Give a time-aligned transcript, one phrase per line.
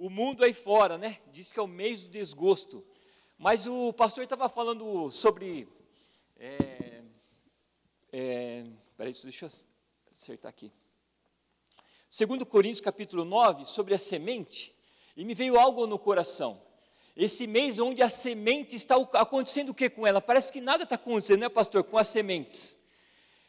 [0.00, 1.18] o mundo aí fora, né?
[1.30, 2.82] Diz que é o mês do desgosto.
[3.36, 5.68] Mas o pastor estava falando sobre.
[6.38, 7.02] É,
[8.10, 8.64] é,
[8.96, 9.50] peraí, deixa eu
[10.10, 10.72] acertar aqui.
[12.08, 14.74] Segundo Coríntios capítulo 9, sobre a semente,
[15.14, 16.62] e me veio algo no coração.
[17.14, 20.22] Esse mês onde a semente está acontecendo o que com ela?
[20.22, 22.78] Parece que nada está acontecendo, né, pastor, com as sementes.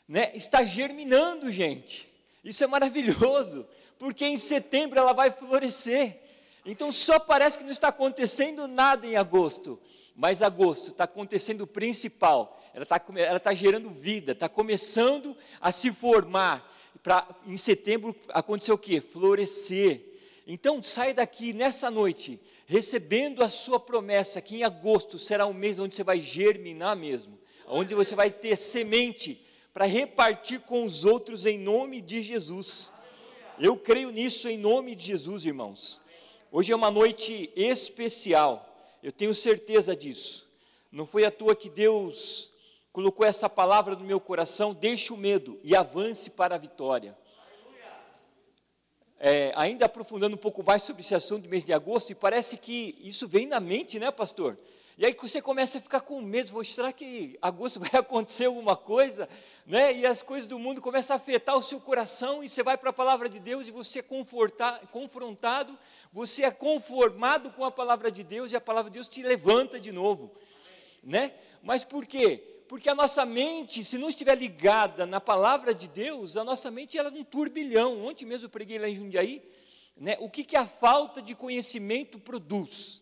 [0.06, 0.36] Né?
[0.36, 2.12] Está germinando, gente.
[2.44, 3.66] Isso é maravilhoso,
[3.98, 6.21] porque em setembro ela vai florescer.
[6.66, 9.80] Então só parece que não está acontecendo nada em agosto,
[10.16, 12.62] mas agosto está acontecendo o principal.
[12.74, 16.70] Ela está, ela está gerando vida, está começando a se formar.
[17.02, 19.02] Para em setembro acontecer o quê?
[19.02, 20.02] Florescer.
[20.46, 25.80] Então sai daqui nessa noite, recebendo a sua promessa, que em agosto será um mês
[25.80, 31.46] onde você vai germinar mesmo, onde você vai ter semente para repartir com os outros
[31.46, 32.94] em nome de Jesus.
[33.60, 36.02] Eu creio nisso em nome de Jesus, irmãos.
[36.54, 40.46] Hoje é uma noite especial, eu tenho certeza disso.
[40.92, 42.52] Não foi à toa que Deus
[42.92, 47.18] colocou essa palavra no meu coração: deixe o medo e avance para a vitória.
[49.18, 52.58] É, ainda aprofundando um pouco mais sobre esse assunto do mês de agosto, e parece
[52.58, 54.58] que isso vem na mente, né, pastor?
[54.98, 59.28] E aí você começa a ficar com medo, será que agosto vai acontecer alguma coisa?
[59.66, 59.94] Né?
[59.94, 62.90] E as coisas do mundo começam a afetar o seu coração, e você vai para
[62.90, 65.78] a palavra de Deus e você é confrontado,
[66.12, 69.80] você é conformado com a palavra de Deus, e a palavra de Deus te levanta
[69.80, 70.32] de novo.
[71.04, 71.34] Né?
[71.64, 72.44] Mas por quê?
[72.68, 76.98] Porque a nossa mente, se não estiver ligada na palavra de Deus, a nossa mente
[76.98, 78.06] ela é um turbilhão.
[78.06, 79.44] Ontem mesmo eu preguei lá em Jundiaí,
[79.98, 80.16] né?
[80.20, 83.01] o que, que a falta de conhecimento produz.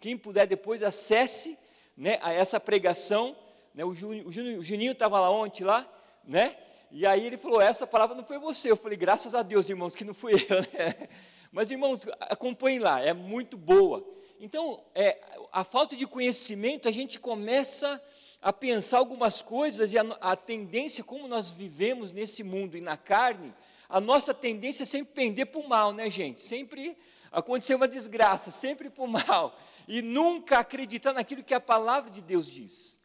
[0.00, 1.58] Quem puder depois, acesse
[1.94, 3.36] né, a essa pregação.
[3.74, 4.26] Né, o, Juninho,
[4.58, 5.86] o Juninho estava lá ontem, lá,
[6.24, 6.56] né?
[6.90, 8.70] E aí ele falou: essa palavra não foi você.
[8.70, 10.38] Eu falei: graças a Deus, irmãos, que não fui eu.
[10.72, 11.08] Né?
[11.52, 14.06] Mas, irmãos, acompanhem lá, é muito boa.
[14.38, 15.18] Então, é,
[15.52, 18.00] a falta de conhecimento, a gente começa
[18.40, 22.96] a pensar algumas coisas e a, a tendência, como nós vivemos nesse mundo e na
[22.96, 23.52] carne,
[23.88, 26.42] a nossa tendência é sempre pender para o mal, né, gente?
[26.42, 26.96] Sempre
[27.32, 29.54] acontecer uma desgraça, sempre para o mal
[29.86, 33.00] e nunca acreditar naquilo que a palavra de Deus diz.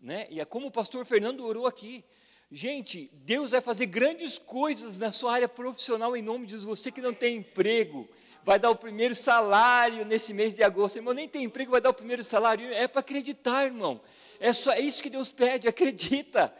[0.00, 0.26] Né?
[0.30, 2.04] E é como o pastor Fernando orou aqui.
[2.50, 6.78] Gente, Deus vai fazer grandes coisas na sua área profissional em nome de Jesus.
[6.78, 8.08] Você que não tem emprego,
[8.44, 10.96] vai dar o primeiro salário nesse mês de agosto.
[10.96, 12.70] Irmão, nem tem emprego, vai dar o primeiro salário.
[12.72, 14.00] É para acreditar, irmão.
[14.38, 16.54] É só é isso que Deus pede, acredita.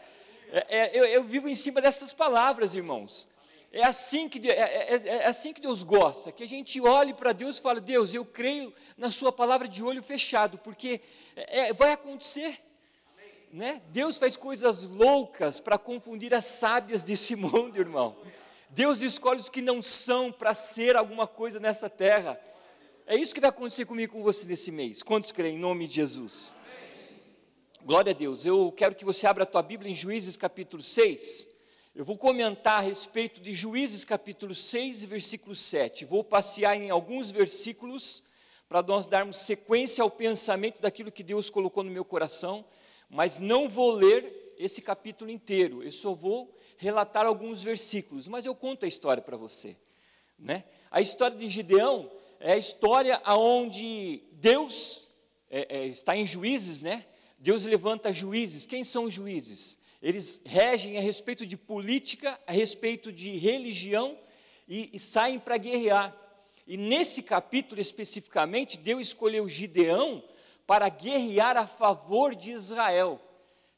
[0.51, 3.29] É, é, eu, eu vivo em cima dessas palavras, irmãos.
[3.75, 7.13] É assim que, é, é, é, é assim que Deus gosta, que a gente olhe
[7.13, 11.01] para Deus e fale, Deus, eu creio na sua palavra de olho fechado, porque
[11.35, 12.57] é, vai acontecer.
[13.51, 13.81] Né?
[13.89, 18.15] Deus faz coisas loucas para confundir as sábias desse mundo, irmão.
[18.69, 22.39] Deus escolhe os que não são para ser alguma coisa nessa terra.
[23.05, 25.03] É isso que vai acontecer comigo com você nesse mês.
[25.03, 26.55] Quantos creem em nome de Jesus?
[27.83, 28.45] Glória a Deus.
[28.45, 31.54] Eu quero que você abra a tua Bíblia em Juízes capítulo 6.
[31.95, 36.03] Eu vou comentar a respeito de Juízes capítulo 6 e versículo 7.
[36.03, 38.21] Vou passear em alguns versículos
[38.67, 42.65] para nós darmos sequência ao pensamento daquilo que Deus colocou no meu coração,
[43.09, 45.81] mas não vou ler esse capítulo inteiro.
[45.81, 49.77] Eu só vou relatar alguns versículos, mas eu conto a história para você,
[50.37, 50.65] né?
[50.91, 55.07] A história de Gideão é a história aonde Deus
[55.49, 57.05] é, é, está em juízes, né?
[57.39, 58.65] Deus levanta juízes.
[58.65, 59.84] Quem são os juízes?
[60.05, 64.15] Eles regem a respeito de política, a respeito de religião
[64.67, 66.15] e, e saem para guerrear.
[66.67, 70.23] E nesse capítulo especificamente, Deus escolheu Gideão
[70.67, 73.19] para guerrear a favor de Israel,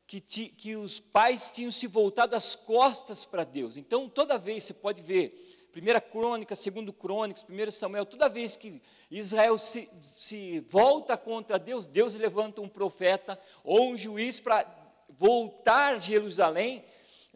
[0.05, 3.77] que, ti, que os pais tinham se voltado as costas para Deus.
[3.77, 8.81] Então, toda vez, você pode ver, primeira crônica, segundo crônicas, primeiro Samuel, toda vez que
[9.09, 14.66] Israel se, se volta contra Deus, Deus levanta um profeta ou um juiz para
[15.09, 16.84] voltar Jerusalém,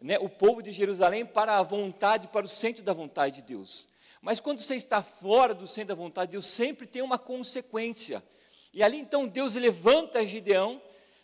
[0.00, 3.88] né, o povo de Jerusalém, para a vontade, para o centro da vontade de Deus.
[4.20, 8.22] Mas quando você está fora do centro da vontade de Deus, sempre tem uma consequência.
[8.72, 10.80] E ali então Deus levanta Gideão,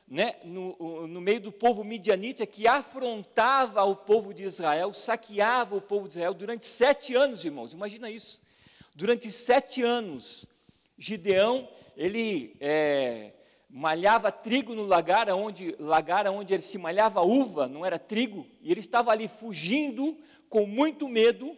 [0.07, 5.83] né, no, no, meio do povo midianita que afrontava o povo de Israel, saqueava o
[5.83, 8.43] povo de Israel durante sete anos, irmãos, imagina isso.
[8.95, 10.47] Durante sete anos,
[10.97, 13.33] Gideão, ele é,
[13.69, 18.71] malhava trigo no lagar onde, lagar onde ele se malhava uva, não era trigo, e
[18.71, 20.17] ele estava ali fugindo
[20.49, 21.57] com muito medo,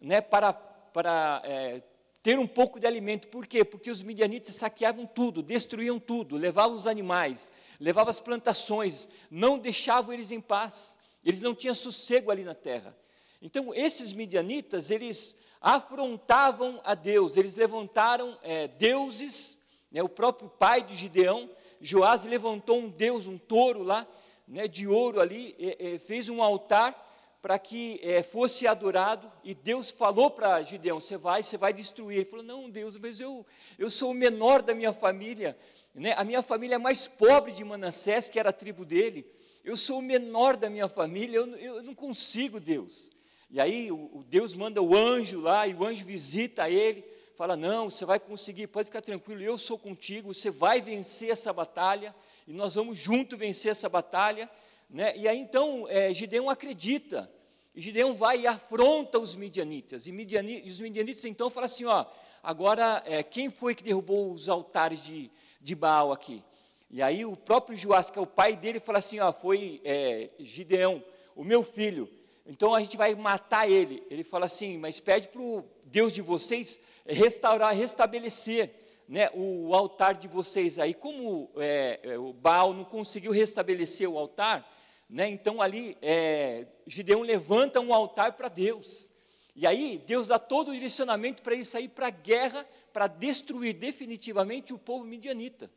[0.00, 1.82] né, para, para é,
[2.22, 3.28] ter um pouco de alimento.
[3.28, 3.64] Por quê?
[3.64, 10.12] Porque os midianitas saqueavam tudo, destruíam tudo, levavam os animais, levavam as plantações, não deixavam
[10.12, 10.96] eles em paz.
[11.24, 12.96] Eles não tinham sossego ali na terra.
[13.42, 19.59] Então, esses midianitas, eles afrontavam a Deus, eles levantaram é, deuses,
[19.90, 21.50] né, o próprio pai de Gideão,
[21.80, 24.06] Joás levantou um deus, um touro lá,
[24.46, 27.08] né, de ouro ali, e, e fez um altar
[27.40, 32.18] para que é, fosse adorado, e Deus falou para Gideão: Você vai, você vai destruir.
[32.18, 33.46] Ele falou: Não, Deus, mas eu,
[33.78, 35.56] eu sou o menor da minha família,
[35.94, 36.12] né?
[36.16, 39.26] a minha família é mais pobre de Manassés, que era a tribo dele.
[39.64, 43.10] Eu sou o menor da minha família, eu, eu não consigo, Deus.
[43.50, 47.04] E aí o, o Deus manda o anjo lá, e o anjo visita ele,
[47.40, 51.50] fala: Não, você vai conseguir, pode ficar tranquilo, eu sou contigo, você vai vencer essa
[51.54, 52.14] batalha,
[52.46, 54.46] e nós vamos junto vencer essa batalha.
[54.90, 55.16] Né?
[55.16, 57.32] E aí então é, Gideão acredita,
[57.74, 61.86] e Gideão vai e afronta os midianitas, e, midiani, e os midianitas então falam assim:
[61.86, 62.04] ó,
[62.42, 65.30] agora é, quem foi que derrubou os altares de,
[65.62, 66.44] de Baal aqui?
[66.90, 70.28] E aí o próprio Joás, que é o pai dele, fala assim: ó, foi é,
[70.40, 71.02] Gideão,
[71.34, 72.06] o meu filho,
[72.44, 74.02] então a gente vai matar ele.
[74.10, 78.70] Ele fala assim: mas pede para o Deus de vocês restaurar, restabelecer
[79.08, 80.94] né, o altar de vocês aí.
[80.94, 84.64] Como é, é o Baal não conseguiu restabelecer o altar,
[85.08, 85.28] né?
[85.28, 89.10] Então ali é, Gideão levanta um altar para Deus.
[89.56, 93.74] E aí Deus dá todo o direcionamento para ele sair para a guerra, para destruir
[93.74, 95.68] definitivamente o povo midianita.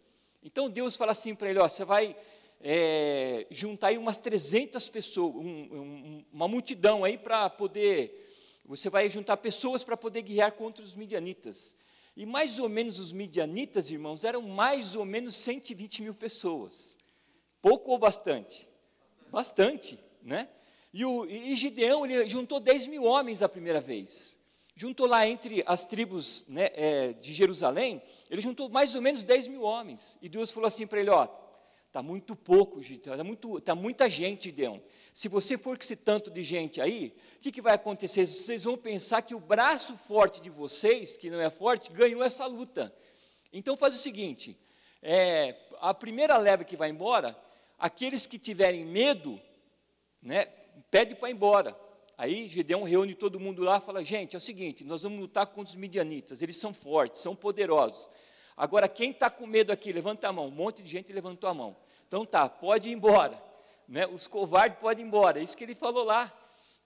[0.43, 2.15] Então Deus fala assim para ele: ó, você vai
[2.61, 8.22] é, juntar aí umas 300 pessoas, um, um, uma multidão aí para poder.
[8.65, 11.75] Você vai juntar pessoas para poder guiar contra os midianitas.
[12.15, 16.97] E mais ou menos os midianitas, irmãos, eram mais ou menos 120 mil pessoas.
[17.61, 18.67] Pouco ou bastante?
[19.33, 20.47] bastante, né?
[20.93, 24.37] E, o, e Gideão, ele juntou 10 mil homens a primeira vez.
[24.75, 27.99] Juntou lá entre as tribos né, é, de Jerusalém,
[28.29, 30.19] ele juntou mais ou menos 10 mil homens.
[30.21, 31.27] E Deus falou assim para ele, ó,
[31.87, 33.17] está muito pouco, está
[33.63, 34.79] tá muita gente, Gideão.
[35.13, 38.25] Se você for com esse tanto de gente aí, o que, que vai acontecer?
[38.25, 42.45] Vocês vão pensar que o braço forte de vocês, que não é forte, ganhou essa
[42.45, 42.93] luta.
[43.53, 44.57] Então faz o seguinte,
[45.01, 47.37] é, a primeira leva que vai embora,
[47.83, 49.37] Aqueles que tiverem medo,
[50.21, 50.45] né,
[50.89, 51.77] pede para ir embora.
[52.17, 55.47] Aí Gideão reúne todo mundo lá e fala: gente, é o seguinte, nós vamos lutar
[55.47, 58.09] contra os midianitas, eles são fortes, são poderosos.
[58.55, 60.47] Agora, quem está com medo aqui, levanta a mão.
[60.47, 61.75] Um monte de gente levantou a mão.
[62.07, 63.37] Então tá, pode ir embora.
[63.87, 64.07] Né?
[64.07, 65.39] Os covardes podem ir embora.
[65.39, 66.31] É isso que ele falou lá.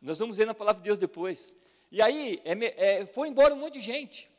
[0.01, 1.55] Nós vamos ver na palavra de Deus depois.
[1.91, 4.29] E aí, é, é, foi embora um monte de gente.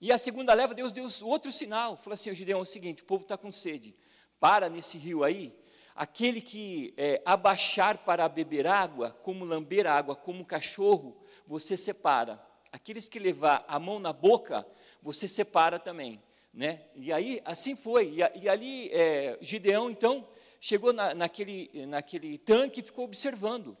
[0.00, 1.96] E a segunda leva, Deus deu outro sinal.
[1.96, 3.94] Falou assim: Gideão, é o seguinte: o povo está com sede
[4.38, 5.52] para nesse rio aí,
[5.94, 11.16] aquele que é, abaixar para beber água, como lamber água, como cachorro,
[11.46, 12.40] você separa.
[12.70, 14.66] Aqueles que levar a mão na boca,
[15.02, 16.22] você separa também.
[16.52, 16.82] Né?
[16.94, 18.14] E aí, assim foi.
[18.16, 20.28] E, e ali, é, Gideão, então,
[20.60, 23.76] chegou na, naquele, naquele tanque e ficou observando.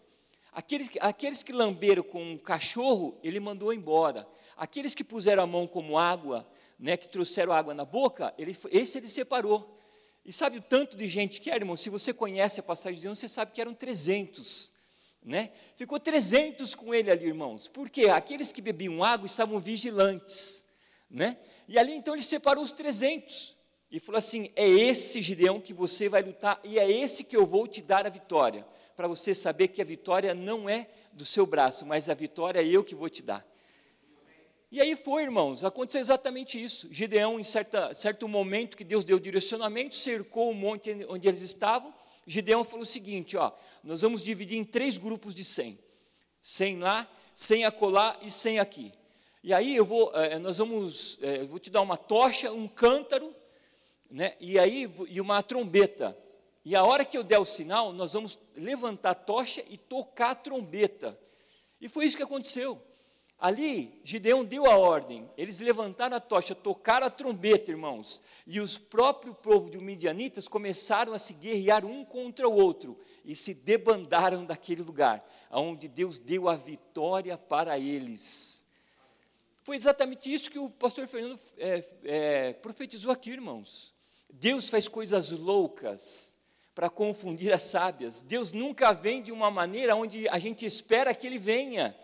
[0.52, 4.26] Aqueles, aqueles que lamberam com um cachorro, ele mandou embora.
[4.56, 6.48] Aqueles que puseram a mão como água,
[6.78, 9.78] né, que trouxeram água na boca, ele, esse ele separou.
[10.24, 11.76] E sabe o tanto de gente que era, irmão?
[11.76, 14.72] Se você conhece a passagem de Deus, você sabe que eram 300.
[15.22, 15.50] Né?
[15.74, 17.68] Ficou 300 com ele ali, irmãos.
[17.68, 20.64] Porque aqueles que bebiam água estavam vigilantes.
[21.10, 21.38] Né?
[21.66, 23.57] E ali então ele separou os 300
[23.90, 27.46] e falou assim: É esse Gideão que você vai lutar e é esse que eu
[27.46, 28.66] vou te dar a vitória.
[28.96, 32.66] Para você saber que a vitória não é do seu braço, mas a vitória é
[32.66, 33.46] eu que vou te dar.
[34.70, 36.88] E aí foi, irmãos, aconteceu exatamente isso.
[36.90, 41.94] Gideão, em certa, certo momento que Deus deu direcionamento, cercou o monte onde eles estavam.
[42.26, 45.78] Gideão falou o seguinte: ó, nós vamos dividir em três grupos de cem:
[46.42, 48.92] cem lá, cem acolá e cem aqui.
[49.42, 52.68] E aí eu vou, eh, nós vamos, eh, eu vou te dar uma tocha, um
[52.68, 53.34] cântaro,
[54.10, 56.16] né, e aí e uma trombeta.
[56.64, 60.30] E a hora que eu der o sinal, nós vamos levantar a tocha e tocar
[60.30, 61.18] a trombeta.
[61.80, 62.82] E foi isso que aconteceu.
[63.38, 68.76] Ali, Gideão deu a ordem, eles levantaram a tocha, tocaram a trombeta, irmãos, e os
[68.76, 74.44] próprios povo de Midianitas começaram a se guerrear um contra o outro, e se debandaram
[74.44, 78.66] daquele lugar, onde Deus deu a vitória para eles.
[79.62, 83.94] Foi exatamente isso que o pastor Fernando é, é, profetizou aqui, irmãos.
[84.30, 86.36] Deus faz coisas loucas
[86.74, 88.22] para confundir as sábias.
[88.22, 91.96] Deus nunca vem de uma maneira onde a gente espera que Ele venha.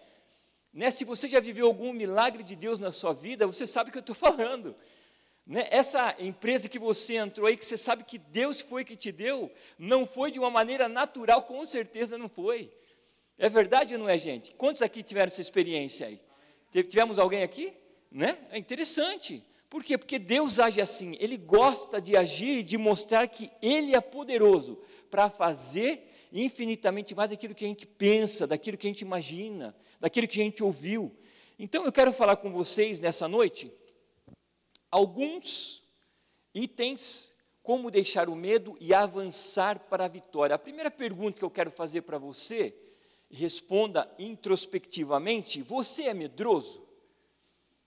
[0.73, 0.90] Né?
[0.90, 3.99] Se você já viveu algum milagre de Deus na sua vida, você sabe o que
[3.99, 4.75] eu estou falando.
[5.47, 5.69] Né?
[5.71, 9.52] Essa empresa que você entrou aí, que você sabe que Deus foi que te deu,
[9.78, 12.71] não foi de uma maneira natural, com certeza não foi.
[13.38, 14.52] É verdade ou não é, gente?
[14.54, 16.21] Quantos aqui tiveram essa experiência aí?
[16.73, 17.73] Tivemos alguém aqui?
[18.11, 18.38] Né?
[18.50, 19.40] É interessante.
[19.75, 19.99] Por quê?
[19.99, 21.16] Porque Deus age assim.
[21.19, 24.78] Ele gosta de agir e de mostrar que Ele é poderoso
[25.11, 30.28] para fazer infinitamente mais daquilo que a gente pensa, daquilo que a gente imagina daquilo
[30.28, 31.16] que a gente ouviu.
[31.59, 33.73] Então eu quero falar com vocês nessa noite
[34.90, 35.83] alguns
[36.54, 40.54] itens como deixar o medo e avançar para a vitória.
[40.54, 42.76] A primeira pergunta que eu quero fazer para você,
[43.31, 46.87] responda introspectivamente: você é medroso?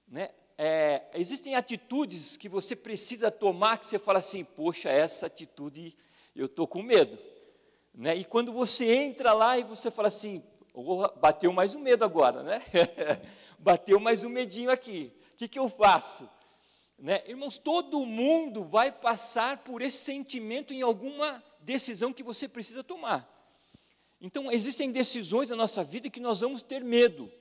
[0.08, 0.32] Né?
[0.58, 5.96] É, existem atitudes que você precisa tomar que você fala assim: poxa, essa atitude
[6.36, 7.18] eu estou com medo.
[7.94, 8.16] Né?
[8.16, 12.42] E quando você entra lá e você fala assim: oh, bateu mais um medo agora,
[12.42, 12.62] né?
[13.60, 15.14] bateu mais um medinho aqui.
[15.34, 16.28] O que, que eu faço?
[16.98, 17.22] Né?
[17.28, 23.32] Irmãos, todo mundo vai passar por esse sentimento em alguma decisão que você precisa tomar.
[24.20, 27.32] Então, existem decisões na nossa vida que nós vamos ter medo.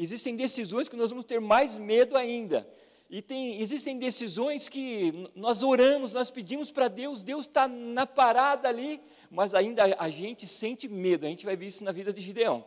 [0.00, 2.64] Existem decisões que nós vamos ter mais medo ainda.
[3.10, 8.68] E tem, existem decisões que nós oramos, nós pedimos para Deus, Deus está na parada
[8.68, 11.26] ali, mas ainda a gente sente medo.
[11.26, 12.64] A gente vai ver isso na vida de Gideão.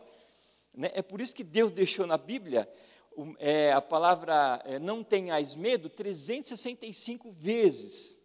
[0.74, 0.92] Né?
[0.94, 2.68] É por isso que Deus deixou na Bíblia
[3.40, 8.22] é, a palavra é, não tenhais medo 365 vezes,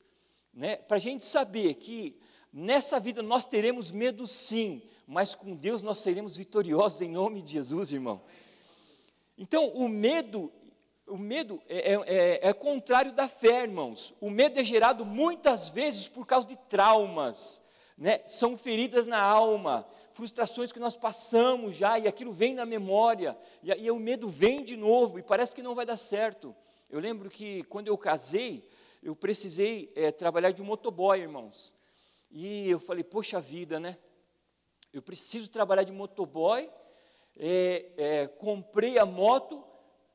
[0.53, 0.77] né?
[0.77, 2.19] para a gente saber que
[2.53, 7.53] nessa vida nós teremos medo sim, mas com Deus nós seremos vitoriosos em nome de
[7.53, 8.23] Jesus, irmão.
[9.39, 10.51] Então, o medo,
[11.07, 14.15] o medo é, é, é, é contrário da fé, irmãos.
[14.21, 17.63] O medo é gerado muitas vezes por causa de traumas,
[17.99, 18.23] né?
[18.27, 23.71] são feridas na alma, frustrações que nós passamos já, e aquilo vem na memória, e
[23.71, 26.57] aí o medo vem de novo, e parece que não vai dar certo.
[26.89, 28.67] Eu lembro que quando eu casei,
[29.03, 31.75] eu precisei é, trabalhar de motoboy, irmãos.
[32.31, 33.99] E eu falei, poxa vida, né?
[34.93, 36.71] Eu preciso trabalhar de motoboy,
[37.39, 39.65] é, é, comprei a moto,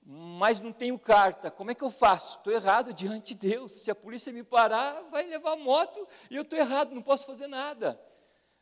[0.03, 1.51] mas não tenho carta.
[1.51, 2.37] Como é que eu faço?
[2.37, 3.83] Estou errado diante de Deus.
[3.83, 7.25] Se a polícia me parar, vai levar a moto e eu estou errado, não posso
[7.25, 7.99] fazer nada.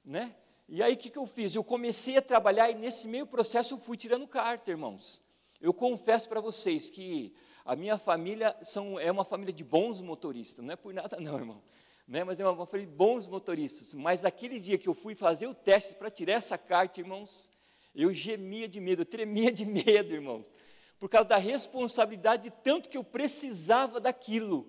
[0.03, 0.35] Né?
[0.67, 1.55] E aí o que, que eu fiz?
[1.55, 5.23] Eu comecei a trabalhar e nesse meio processo eu fui tirando carta, irmãos.
[5.59, 7.33] Eu confesso para vocês que
[7.65, 11.37] a minha família são, é uma família de bons motoristas, não é por nada não,
[11.37, 11.61] irmão.
[12.07, 12.23] Né?
[12.23, 13.93] Mas é uma família de bons motoristas.
[13.93, 17.51] Mas aquele dia que eu fui fazer o teste para tirar essa carta, irmãos,
[17.93, 20.51] eu gemia de medo, eu tremia de medo, irmãos.
[20.99, 24.67] Por causa da responsabilidade de tanto que eu precisava daquilo.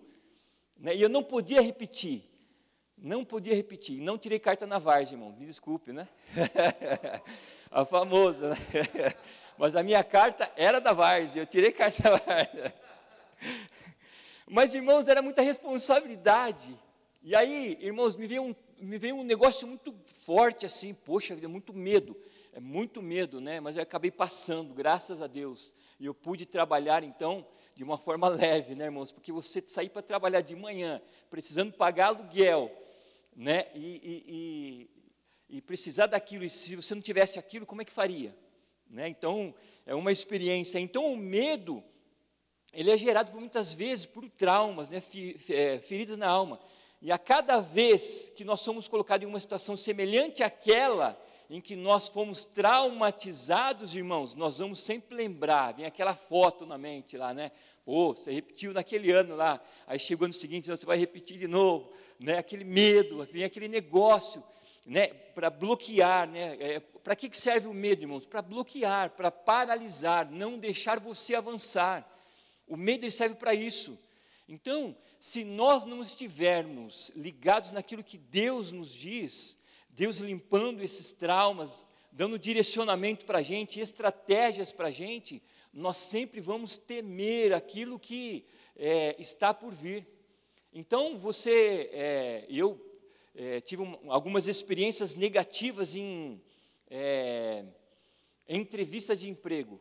[0.77, 0.95] Né?
[0.95, 2.31] E eu não podia repetir.
[2.97, 4.01] Não podia repetir.
[4.01, 5.35] Não tirei carta na Vargem, irmão.
[5.37, 6.09] Me desculpe, né?
[7.71, 8.57] a famosa, né?
[9.59, 11.41] Mas a minha carta era da Vargem.
[11.41, 12.73] Eu tirei carta da Vargem.
[14.47, 16.79] Mas, irmãos, era muita responsabilidade.
[17.23, 20.95] E aí, irmãos, me veio um, me veio um negócio muito forte assim.
[20.95, 22.17] Poxa vida, muito medo.
[22.53, 23.61] É muito medo, né?
[23.61, 25.73] Mas eu acabei passando, graças a Deus.
[26.01, 29.13] E eu pude trabalhar, então, de uma forma leve, né, irmãos?
[29.13, 32.71] Porque você sair para trabalhar de manhã, precisando pagar aluguel,
[33.37, 33.67] né?
[33.73, 34.25] E, e,
[35.49, 38.37] e, e, precisar daquilo, e se você não tivesse aquilo, como é que faria?
[38.89, 39.09] Né?
[39.09, 39.55] Então,
[39.87, 40.81] é uma experiência.
[40.81, 41.85] Então, o medo,
[42.73, 45.01] ele é gerado muitas vezes por traumas, né?
[45.51, 46.59] É, feridas na alma.
[47.01, 51.19] E a cada vez que nós somos colocados em uma situação semelhante àquela
[51.51, 57.17] em que nós fomos traumatizados, irmãos, nós vamos sempre lembrar, vem aquela foto na mente
[57.17, 57.51] lá, né?
[57.85, 61.93] Pô, você repetiu naquele ano lá, aí chegou no seguinte, você vai repetir de novo
[62.21, 64.45] né, aquele medo, vem aquele negócio,
[64.87, 68.27] né, para bloquear, né, é, para que serve o medo, irmãos?
[68.27, 72.07] Para bloquear, para paralisar, não deixar você avançar.
[72.69, 73.99] O medo serve para isso.
[74.49, 79.59] Então, se nós não estivermos ligados naquilo que Deus nos diz,
[79.91, 85.43] Deus limpando esses traumas, dando direcionamento para a gente, estratégias para a gente,
[85.73, 88.45] nós sempre vamos temer aquilo que
[88.77, 90.07] é, está por vir.
[90.73, 92.81] Então, você, é, eu
[93.35, 96.41] é, tive um, algumas experiências negativas em,
[96.89, 97.65] é,
[98.49, 99.81] entrevistas de emprego.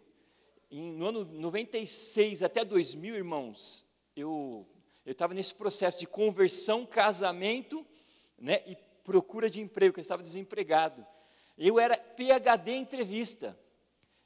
[0.69, 3.85] Em, no ano 96 até 2000, irmãos,
[4.15, 4.67] eu
[5.05, 7.85] estava nesse processo de conversão, casamento
[8.37, 8.77] né, e
[9.09, 11.03] procura de emprego, que eu estava desempregado.
[11.57, 13.59] Eu era PHD entrevista.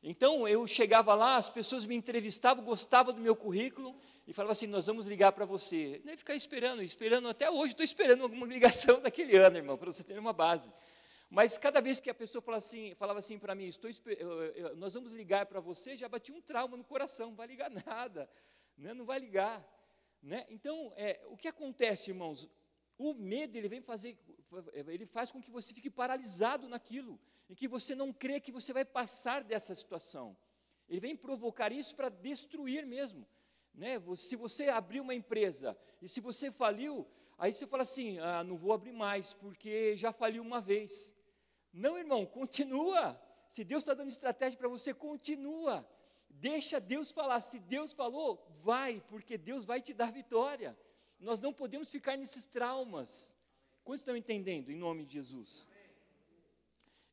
[0.03, 3.95] Então, eu chegava lá, as pessoas me entrevistavam, gostavam do meu currículo,
[4.27, 6.01] e falava assim: Nós vamos ligar para você.
[6.03, 10.03] Nem ficar esperando, esperando até hoje, estou esperando alguma ligação daquele ano, irmão, para você
[10.03, 10.73] ter uma base.
[11.29, 13.89] Mas cada vez que a pessoa falava assim, falava assim para mim: estou,
[14.75, 18.29] Nós vamos ligar para você, já bati um trauma no coração, não vai ligar nada,
[18.77, 18.93] né?
[18.93, 19.65] não vai ligar.
[20.21, 20.45] Né?
[20.49, 22.49] Então, é, o que acontece, irmãos?
[23.03, 24.17] O medo ele vem fazer,
[24.88, 27.19] ele faz com que você fique paralisado naquilo,
[27.50, 30.38] e que você não crê que você vai passar dessa situação.
[30.88, 33.27] Ele vem provocar isso para destruir mesmo.
[33.74, 34.01] Né?
[34.15, 37.05] Se você abrir uma empresa e se você faliu,
[37.38, 41.13] aí você fala assim: ah, não vou abrir mais porque já faliu uma vez.
[41.74, 43.19] Não, irmão, continua.
[43.50, 45.86] Se Deus está dando estratégia para você, continua.
[46.29, 47.41] Deixa Deus falar.
[47.41, 50.77] Se Deus falou, vai, porque Deus vai te dar vitória.
[51.20, 53.36] Nós não podemos ficar nesses traumas.
[53.84, 55.67] Quantos estão entendendo, em nome de Jesus?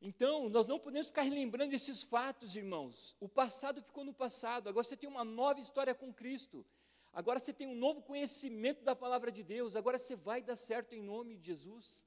[0.01, 3.15] Então, nós não podemos ficar lembrando esses fatos, irmãos.
[3.19, 6.65] O passado ficou no passado, agora você tem uma nova história com Cristo.
[7.13, 10.95] Agora você tem um novo conhecimento da palavra de Deus, agora você vai dar certo
[10.95, 12.05] em nome de Jesus.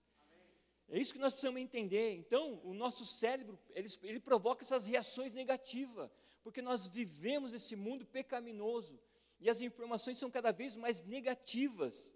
[0.88, 2.14] É isso que nós precisamos entender.
[2.14, 6.10] Então, o nosso cérebro, ele, ele provoca essas reações negativas,
[6.42, 8.98] porque nós vivemos esse mundo pecaminoso
[9.40, 12.14] e as informações são cada vez mais negativas.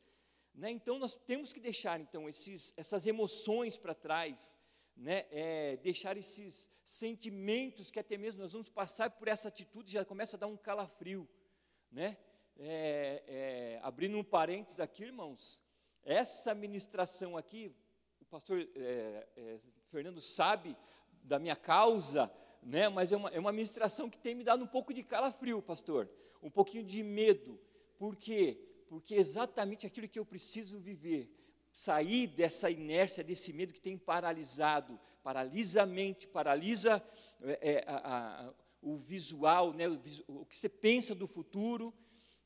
[0.54, 0.70] Né?
[0.70, 4.58] Então, nós temos que deixar então esses, essas emoções para trás,
[4.96, 10.04] né, é, deixar esses sentimentos que até mesmo nós vamos passar por essa atitude, já
[10.04, 11.28] começa a dar um calafrio.
[11.92, 12.16] Né?
[12.56, 15.62] É, é, abrindo um parênteses aqui, irmãos,
[16.02, 17.72] essa ministração aqui,
[18.20, 19.58] o pastor é, é,
[19.90, 20.76] Fernando sabe
[21.22, 22.30] da minha causa,
[22.62, 25.62] né, mas é uma, é uma ministração que tem me dado um pouco de calafrio,
[25.62, 26.10] pastor,
[26.42, 27.58] um pouquinho de medo.
[27.98, 28.58] Por quê?
[28.88, 31.34] Porque é exatamente aquilo que eu preciso viver
[31.72, 37.02] sair dessa inércia, desse medo que tem paralisado, paralisa a mente, paralisa
[37.40, 41.94] é, é, a, a, o visual, né, o, o, que você pensa do futuro,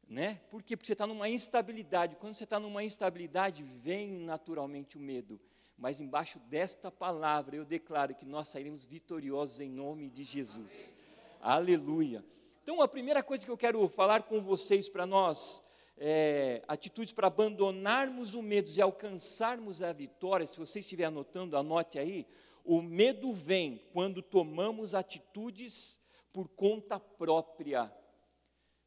[0.06, 0.40] né?
[0.50, 0.76] Por quê?
[0.76, 2.16] Porque você está numa instabilidade.
[2.16, 5.40] Quando você está numa instabilidade, vem naturalmente o medo.
[5.78, 10.94] Mas embaixo desta palavra eu declaro que nós sairemos vitoriosos em nome de Jesus.
[11.40, 12.22] Aleluia.
[12.62, 15.60] Então a primeira coisa que eu quero falar com vocês para nós
[15.96, 21.98] é, atitudes para abandonarmos o medo e alcançarmos a vitória, se você estiver anotando, anote
[21.98, 22.24] aí.
[22.64, 26.00] O medo vem quando tomamos atitudes
[26.32, 27.92] por conta própria.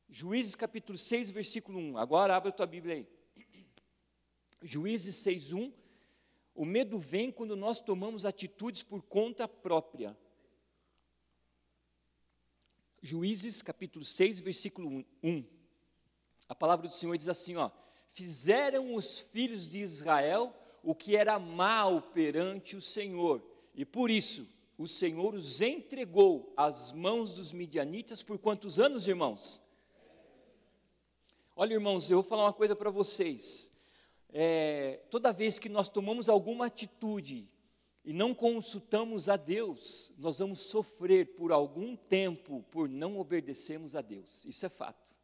[0.08, 1.98] Juízes capítulo 6, versículo 1.
[1.98, 3.08] Agora abre a tua Bíblia aí.
[4.62, 5.74] Juízes 6, 1.
[6.56, 10.18] O medo vem quando nós tomamos atitudes por conta própria.
[13.06, 15.44] Juízes capítulo 6, versículo 1.
[16.50, 17.70] A palavra do Senhor diz assim, ó:
[18.12, 23.44] Fizeram os filhos de Israel o que era mal perante o Senhor,
[23.76, 29.62] e por isso o Senhor os entregou às mãos dos midianitas por quantos anos, irmãos?
[31.56, 33.72] Olha, irmãos, eu vou falar uma coisa para vocês.
[34.34, 37.48] É, toda vez que nós tomamos alguma atitude
[38.06, 44.02] e não consultamos a Deus, nós vamos sofrer por algum tempo por não obedecermos a
[44.02, 44.46] Deus.
[44.46, 45.18] Isso é fato.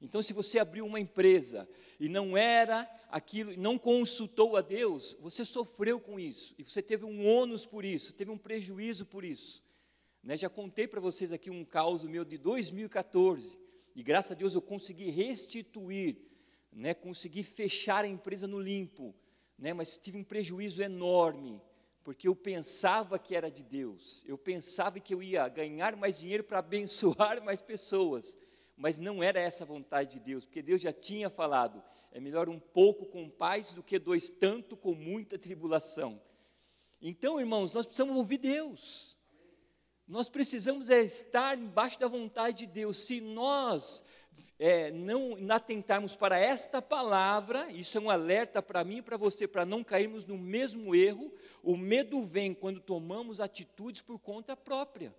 [0.00, 1.68] Então, se você abriu uma empresa
[2.00, 7.04] e não era aquilo, não consultou a Deus, você sofreu com isso, e você teve
[7.04, 9.62] um ônus por isso, teve um prejuízo por isso.
[10.22, 10.36] Né?
[10.36, 13.58] Já contei para vocês aqui um caos meu de 2014,
[13.94, 16.16] e graças a Deus eu consegui restituir,
[16.72, 16.94] né?
[16.94, 19.14] consegui fechar a empresa no limpo,
[19.56, 19.72] né?
[19.72, 21.60] mas tive um prejuízo enorme,
[22.04, 26.44] porque eu pensava que era de Deus, eu pensava que eu ia ganhar mais dinheiro
[26.44, 28.38] para abençoar mais pessoas,
[28.76, 32.48] mas não era essa a vontade de Deus, porque Deus já tinha falado: é melhor
[32.48, 36.20] um pouco com paz do que dois tanto com muita tribulação.
[37.00, 39.18] Então, irmãos, nós precisamos ouvir Deus.
[40.06, 42.98] Nós precisamos é estar embaixo da vontade de Deus.
[42.98, 44.04] Se nós
[44.58, 49.48] é, não atentarmos para esta palavra, isso é um alerta para mim e para você,
[49.48, 51.32] para não cairmos no mesmo erro.
[51.62, 55.14] O medo vem quando tomamos atitudes por conta própria.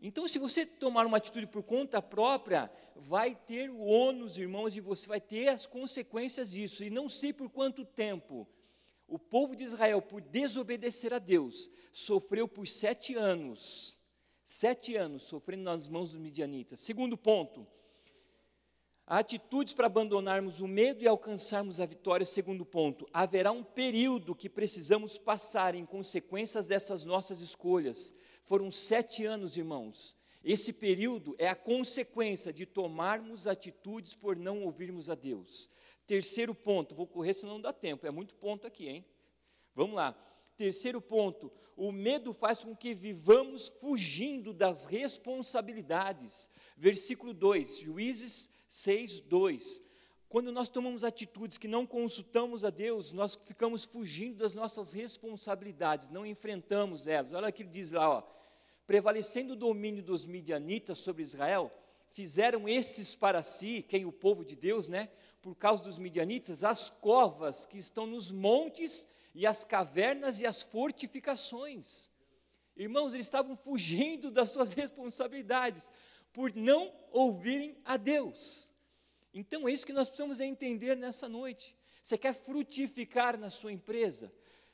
[0.00, 4.80] Então, se você tomar uma atitude por conta própria, vai ter o ônus, irmãos, e
[4.80, 6.84] você vai ter as consequências disso.
[6.84, 8.46] E não sei por quanto tempo
[9.06, 14.00] o povo de Israel, por desobedecer a Deus, sofreu por sete anos.
[14.42, 16.80] Sete anos sofrendo nas mãos dos midianitas.
[16.80, 17.66] Segundo ponto,
[19.06, 22.24] atitudes para abandonarmos o medo e alcançarmos a vitória.
[22.24, 28.14] Segundo ponto, haverá um período que precisamos passar em consequências dessas nossas escolhas.
[28.44, 30.16] Foram sete anos, irmãos.
[30.42, 35.70] Esse período é a consequência de tomarmos atitudes por não ouvirmos a Deus.
[36.06, 39.04] Terceiro ponto, vou correr senão não dá tempo, é muito ponto aqui, hein?
[39.74, 40.12] Vamos lá.
[40.54, 46.50] Terceiro ponto, o medo faz com que vivamos fugindo das responsabilidades.
[46.76, 49.82] Versículo 2, Juízes 6, 2.
[50.28, 56.08] Quando nós tomamos atitudes que não consultamos a Deus, nós ficamos fugindo das nossas responsabilidades,
[56.08, 57.32] não enfrentamos elas.
[57.32, 58.34] Olha o que ele diz lá, ó
[58.86, 61.72] prevalecendo o domínio dos midianitas sobre Israel,
[62.12, 65.08] fizeram esses para si, quem o povo de Deus, né?
[65.42, 70.62] Por causa dos midianitas, as covas que estão nos montes e as cavernas e as
[70.62, 72.10] fortificações.
[72.76, 75.90] Irmãos, eles estavam fugindo das suas responsabilidades
[76.34, 78.74] por não ouvirem a Deus.
[79.32, 81.74] Então é isso que nós precisamos entender nessa noite.
[82.02, 84.30] Você quer frutificar na sua empresa?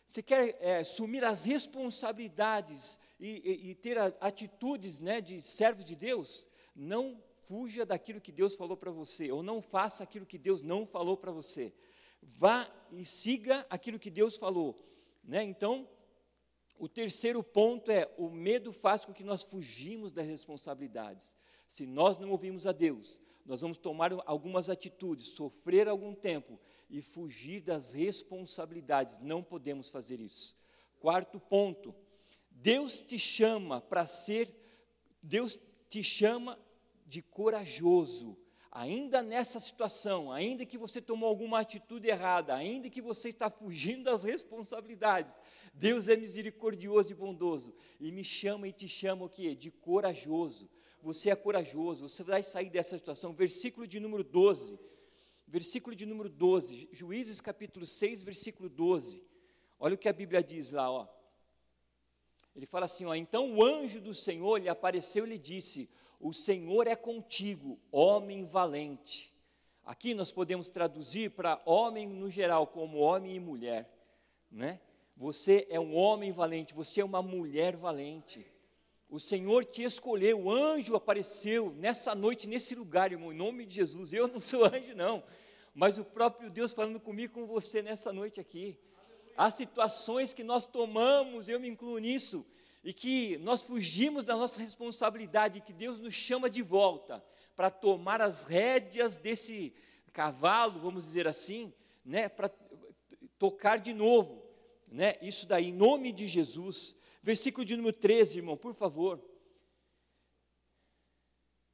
[0.06, 5.94] Você quer é, assumir as responsabilidades e, e, e ter atitudes né, de servo de
[5.94, 10.62] Deus, Não fuja daquilo que Deus falou para você, ou não faça aquilo que Deus
[10.62, 11.72] não falou para você.
[12.22, 14.82] Vá e siga aquilo que Deus falou.
[15.22, 15.42] Né?
[15.42, 15.88] Então,
[16.78, 21.36] o terceiro ponto é: o medo faz com que nós fugimos das responsabilidades.
[21.70, 26.58] Se nós não ouvimos a Deus, nós vamos tomar algumas atitudes, sofrer algum tempo
[26.90, 29.20] e fugir das responsabilidades.
[29.20, 30.56] Não podemos fazer isso.
[30.98, 31.94] Quarto ponto:
[32.50, 34.52] Deus te chama para ser,
[35.22, 35.56] Deus
[35.88, 36.58] te chama
[37.06, 38.36] de corajoso.
[38.72, 44.02] Ainda nessa situação, ainda que você tomou alguma atitude errada, ainda que você está fugindo
[44.02, 45.40] das responsabilidades,
[45.72, 49.54] Deus é misericordioso e bondoso e me chama e te chama o quê?
[49.54, 50.68] De corajoso.
[51.02, 53.32] Você é corajoso, você vai sair dessa situação.
[53.32, 54.78] Versículo de número 12.
[55.50, 59.20] Versículo de número 12, Juízes capítulo 6, versículo 12.
[59.80, 61.08] Olha o que a Bíblia diz lá, ó.
[62.54, 66.32] Ele fala assim, ó, então o anjo do Senhor lhe apareceu e lhe disse: o
[66.32, 69.34] Senhor é contigo, homem valente.
[69.84, 73.90] Aqui nós podemos traduzir para homem no geral, como homem e mulher,
[74.48, 74.80] né?
[75.16, 78.46] Você é um homem valente, você é uma mulher valente.
[79.10, 83.74] O Senhor te escolheu, o anjo apareceu nessa noite, nesse lugar, irmão, em nome de
[83.74, 84.12] Jesus.
[84.12, 85.24] Eu não sou anjo, não,
[85.74, 88.78] mas o próprio Deus falando comigo, com você nessa noite aqui.
[89.36, 92.46] Há situações que nós tomamos, eu me incluo nisso,
[92.84, 97.20] e que nós fugimos da nossa responsabilidade, que Deus nos chama de volta
[97.56, 99.74] para tomar as rédeas desse
[100.12, 101.72] cavalo, vamos dizer assim,
[102.04, 102.48] né, para
[103.38, 104.40] tocar de novo,
[104.86, 106.96] né, isso daí, em nome de Jesus.
[107.22, 109.22] Versículo de número 13, irmão, por favor.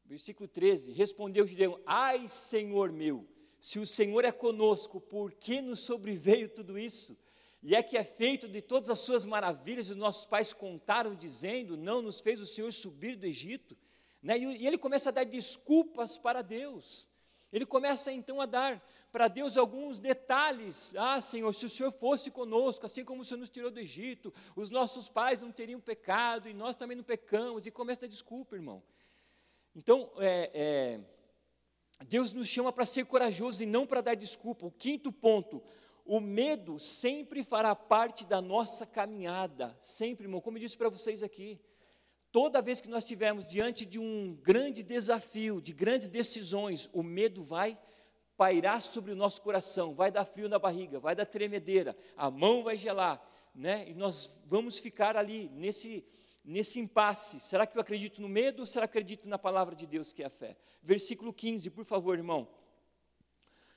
[0.05, 3.27] Versículo 13: Respondeu Gideão: Ai, Senhor meu,
[3.61, 7.17] se o Senhor é conosco, por que nos sobreveio tudo isso?
[7.63, 11.77] E é que é feito de todas as suas maravilhas, os nossos pais contaram, dizendo:
[11.77, 13.77] Não nos fez o Senhor subir do Egito.
[14.23, 14.39] Né?
[14.39, 17.09] E ele começa a dar desculpas para Deus.
[17.53, 18.85] Ele começa então a dar
[19.17, 20.95] para Deus alguns detalhes.
[20.95, 24.31] Ah, Senhor, se o Senhor fosse conosco, assim como o Senhor nos tirou do Egito,
[24.55, 27.65] os nossos pais não teriam pecado e nós também não pecamos.
[27.65, 28.83] E começa a desculpa, irmão.
[29.75, 34.67] Então, é, é, Deus nos chama para ser corajoso e não para dar desculpa.
[34.67, 35.63] O quinto ponto,
[36.05, 41.23] o medo sempre fará parte da nossa caminhada, sempre, irmão, como eu disse para vocês
[41.23, 41.59] aqui.
[42.31, 47.43] Toda vez que nós estivermos diante de um grande desafio, de grandes decisões, o medo
[47.43, 47.79] vai
[48.37, 52.63] pairar sobre o nosso coração, vai dar frio na barriga, vai dar tremedeira, a mão
[52.63, 53.23] vai gelar,
[53.55, 53.89] né?
[53.89, 56.05] E nós vamos ficar ali nesse
[56.47, 57.41] nesse impasse.
[57.41, 60.13] Será que eu acredito no medo ou será que eu acredito na palavra de Deus
[60.13, 60.57] que é a fé?
[60.81, 62.49] Versículo 15, por favor, irmão.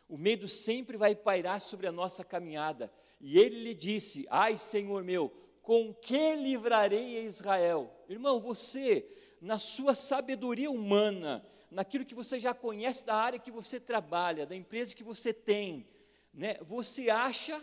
[0.07, 2.91] O medo sempre vai pairar sobre a nossa caminhada.
[3.19, 7.91] E ele lhe disse: Ai, Senhor meu, com que livrarei a Israel?
[8.07, 9.07] Irmão, você,
[9.41, 14.55] na sua sabedoria humana, naquilo que você já conhece da área que você trabalha, da
[14.55, 15.87] empresa que você tem,
[16.33, 17.61] né, você acha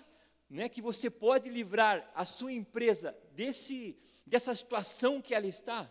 [0.49, 5.91] né, que você pode livrar a sua empresa desse, dessa situação que ela está?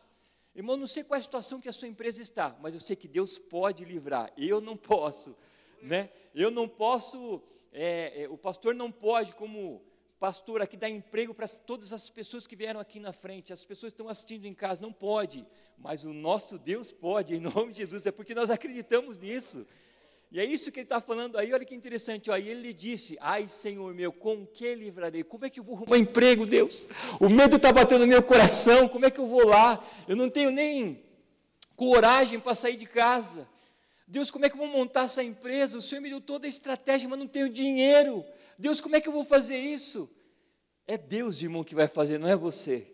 [0.56, 2.95] Irmão, não sei qual é a situação que a sua empresa está, mas eu sei
[2.95, 5.36] que Deus pode livrar, eu não posso
[5.86, 6.10] né?
[6.34, 9.84] Eu não posso, é, é, o pastor não pode, como
[10.19, 13.91] pastor aqui, dar emprego para todas as pessoas que vieram aqui na frente, as pessoas
[13.91, 15.45] estão assistindo em casa, não pode,
[15.78, 19.65] mas o nosso Deus pode, em nome de Jesus, é porque nós acreditamos nisso.
[20.32, 23.17] E é isso que ele está falando aí, olha que interessante, aí ele lhe disse,
[23.21, 25.23] ai Senhor meu, com que livrarei?
[25.23, 26.88] Como é que eu vou arrumar emprego, Deus?
[27.19, 29.84] O medo está batendo no meu coração, como é que eu vou lá?
[30.08, 31.04] Eu não tenho nem
[31.75, 33.47] coragem para sair de casa.
[34.08, 35.78] Deus, como é que eu vou montar essa empresa?
[35.78, 38.23] O Senhor me deu toda a estratégia, mas não tenho dinheiro.
[38.58, 40.10] Deus, como é que eu vou fazer isso?
[40.88, 42.91] É Deus, irmão, que vai fazer, não é você.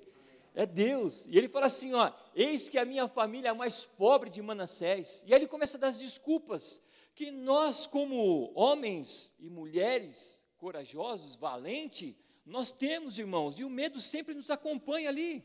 [0.54, 1.26] É Deus.
[1.28, 4.42] E ele fala assim: ó, eis que a minha família é a mais pobre de
[4.42, 5.24] Manassés.
[5.26, 6.82] E aí ele começa a dar as desculpas
[7.14, 14.34] que nós, como homens e mulheres corajosos, valentes, nós temos, irmãos, e o medo sempre
[14.34, 15.44] nos acompanha ali.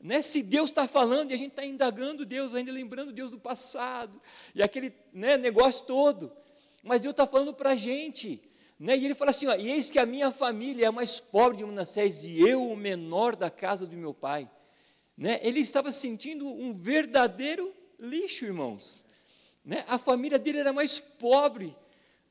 [0.00, 0.22] Né?
[0.22, 4.20] Se Deus está falando e a gente está indagando Deus, ainda lembrando Deus do passado,
[4.54, 6.32] e aquele né, negócio todo.
[6.82, 8.47] Mas Deus está falando para a gente.
[8.78, 8.96] Né?
[8.96, 11.58] E ele fala assim: ó, e eis que a minha família é a mais pobre
[11.58, 14.48] de Manassés, e eu o menor da casa do meu pai.
[15.16, 15.40] Né?
[15.42, 19.04] Ele estava sentindo um verdadeiro lixo, irmãos.
[19.64, 19.84] Né?
[19.88, 21.76] A família dele era mais pobre,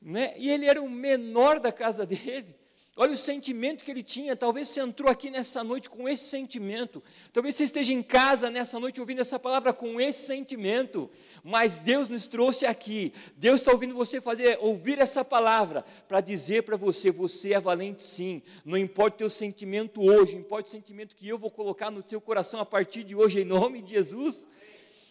[0.00, 0.34] né?
[0.38, 2.56] e ele era o menor da casa dele.
[2.96, 4.34] Olha o sentimento que ele tinha.
[4.34, 7.00] Talvez você entrou aqui nessa noite com esse sentimento.
[7.32, 11.08] Talvez você esteja em casa nessa noite ouvindo essa palavra com esse sentimento.
[11.48, 13.10] Mas Deus nos trouxe aqui.
[13.34, 18.02] Deus está ouvindo você fazer, ouvir essa palavra para dizer para você: você é valente
[18.02, 18.42] sim.
[18.66, 22.20] Não importa o teu sentimento hoje, importa o sentimento que eu vou colocar no seu
[22.20, 24.46] coração a partir de hoje, em nome de Jesus.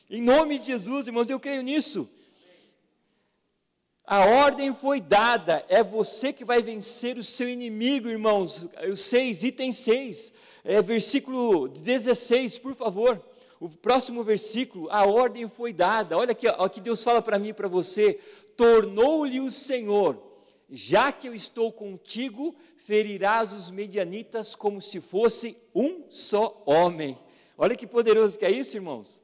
[0.07, 2.07] Em nome de Jesus, irmãos, eu creio nisso.
[4.05, 8.63] A ordem foi dada, é você que vai vencer o seu inimigo, irmãos.
[8.87, 10.31] O 6, item 6,
[10.63, 13.19] é, versículo 16, por favor.
[13.59, 16.17] O próximo versículo, a ordem foi dada.
[16.17, 18.19] Olha aqui, o que Deus fala para mim e para você.
[18.55, 20.21] Tornou-lhe o Senhor,
[20.69, 27.17] já que eu estou contigo, ferirás os medianitas como se fosse um só homem.
[27.57, 29.21] Olha que poderoso que é isso, irmãos.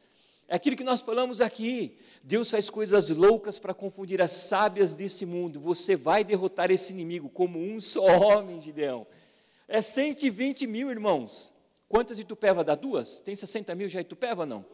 [0.48, 1.98] É aquilo que nós falamos aqui.
[2.24, 5.60] Deus faz coisas loucas para confundir as sábias desse mundo.
[5.60, 9.06] Você vai derrotar esse inimigo como um só homem, Gideão.
[9.68, 11.54] É 120 mil, irmãos.
[11.94, 12.74] Quantas Itupeva dá?
[12.74, 13.20] Duas?
[13.20, 14.66] Tem 60 mil já Itupeva, não?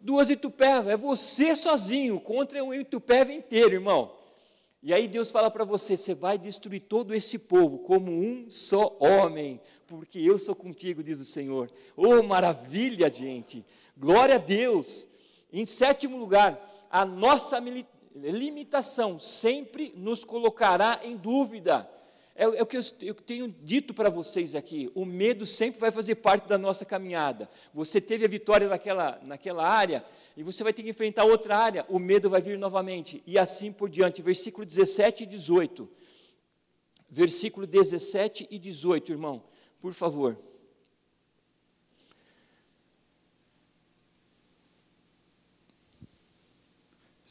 [0.00, 0.92] Duas Itupeva.
[0.92, 4.14] É você sozinho contra um Itupeva inteiro, irmão.
[4.80, 8.96] E aí Deus fala para você: você vai destruir todo esse povo como um só
[9.00, 11.68] homem, porque eu sou contigo, diz o Senhor.
[11.96, 13.66] Oh, maravilha, gente!
[13.98, 15.08] Glória a Deus!
[15.52, 17.60] Em sétimo lugar, a nossa
[18.14, 21.90] limitação sempre nos colocará em dúvida.
[22.34, 25.90] É, é o que eu, eu tenho dito para vocês aqui: o medo sempre vai
[25.90, 27.48] fazer parte da nossa caminhada.
[27.74, 30.04] Você teve a vitória naquela, naquela área,
[30.36, 33.70] e você vai ter que enfrentar outra área, o medo vai vir novamente, e assim
[33.70, 34.22] por diante.
[34.22, 35.88] Versículo 17 e 18.
[37.10, 39.44] Versículo 17 e 18, irmão,
[39.80, 40.38] por favor.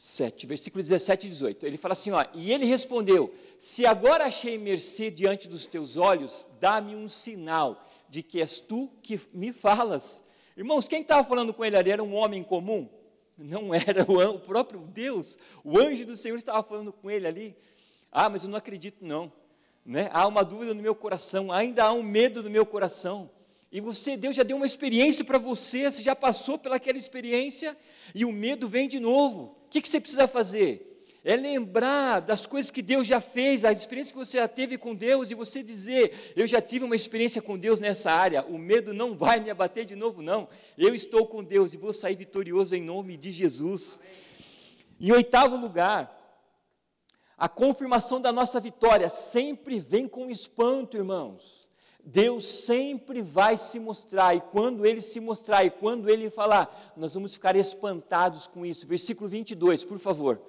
[0.02, 1.64] 7, versículo 17 e 18.
[1.64, 6.48] Ele fala assim: ó, e ele respondeu: Se agora achei mercê diante dos teus olhos,
[6.58, 10.24] dá-me um sinal de que és tu que me falas.
[10.56, 12.88] Irmãos, quem estava falando com ele ali era um homem comum?
[13.38, 17.56] Não era o, próprio Deus, o anjo do Senhor estava falando com ele ali.
[18.10, 19.32] Ah, mas eu não acredito, não.
[19.86, 20.10] Né?
[20.12, 23.30] Há uma dúvida no meu coração, ainda há um medo no meu coração.
[23.70, 27.76] E você, Deus já deu uma experiência para você, você já passou pelaquela experiência
[28.12, 29.61] e o medo vem de novo.
[29.72, 31.06] Que, que você precisa fazer?
[31.24, 34.94] É lembrar das coisas que Deus já fez, a experiência que você já teve com
[34.94, 38.92] Deus e você dizer: Eu já tive uma experiência com Deus nessa área, o medo
[38.92, 40.46] não vai me abater de novo, não.
[40.76, 43.98] Eu estou com Deus e vou sair vitorioso em nome de Jesus.
[45.00, 46.18] Em oitavo lugar,
[47.38, 51.61] a confirmação da nossa vitória sempre vem com espanto, irmãos.
[52.04, 57.14] Deus sempre vai se mostrar, e quando Ele se mostrar, e quando Ele falar, nós
[57.14, 58.86] vamos ficar espantados com isso.
[58.86, 60.40] Versículo 22, por favor.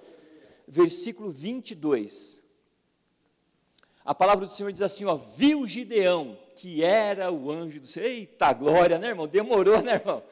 [0.67, 2.41] Versículo 22.
[4.03, 8.07] A palavra do Senhor diz assim: ó, viu Gideão, que era o anjo do Senhor.
[8.07, 9.27] Eita glória, né, irmão?
[9.27, 10.23] Demorou, né, irmão?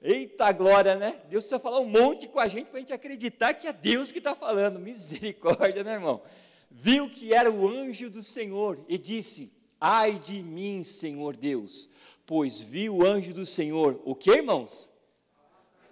[0.00, 1.20] Eita glória, né?
[1.28, 4.10] Deus precisa falar um monte com a gente para a gente acreditar que é Deus
[4.10, 4.78] que está falando.
[4.78, 6.22] Misericórdia, né, irmão?
[6.70, 9.52] Viu que era o anjo do Senhor e disse:
[9.84, 11.90] Ai de mim, Senhor Deus,
[12.24, 14.00] pois vi o anjo do Senhor.
[14.04, 14.88] O que, irmãos?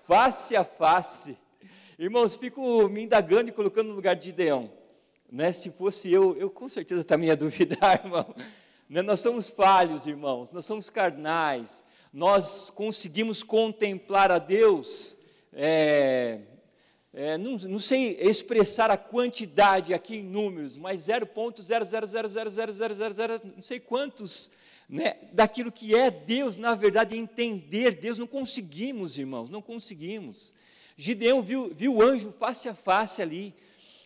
[0.07, 1.37] Face a face.
[1.99, 4.71] Irmãos, fico me indagando e colocando no lugar de Gideão.
[5.29, 5.53] Né?
[5.53, 8.33] Se fosse eu, eu com certeza também ia duvidar, irmão.
[8.89, 9.03] Né?
[9.03, 11.85] Nós somos falhos, irmãos, nós somos carnais.
[12.13, 15.19] Nós conseguimos contemplar a Deus
[15.53, 16.43] é,
[17.13, 24.49] é, não, não, sei expressar a quantidade aqui em números, mas 0.0000000, não sei quantos,
[24.89, 30.55] né, daquilo que é Deus, na verdade, entender Deus, não conseguimos, irmãos, não conseguimos.
[30.97, 33.53] Gideão viu, viu o anjo face a face ali,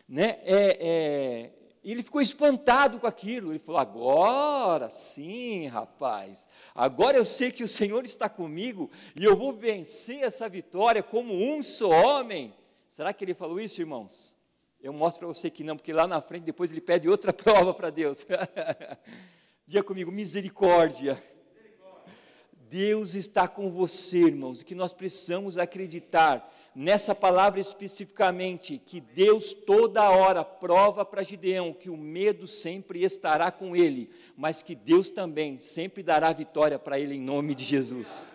[0.09, 1.51] né, é, é,
[1.85, 7.69] ele ficou espantado com aquilo, ele falou, agora sim, rapaz, agora eu sei que o
[7.69, 12.55] Senhor está comigo, e eu vou vencer essa vitória como um só homem,
[12.95, 14.33] Será que ele falou isso, irmãos?
[14.81, 17.75] Eu mostro para você que não, porque lá na frente depois ele pede outra prova
[17.75, 18.25] para Deus.
[19.67, 21.21] Diga comigo, misericórdia.
[22.71, 29.53] Deus está com você, irmãos, e que nós precisamos acreditar nessa palavra especificamente, que Deus
[29.53, 35.11] toda hora prova para Gideão que o medo sempre estará com ele, mas que Deus
[35.11, 38.33] também sempre dará vitória para ele em nome de Jesus.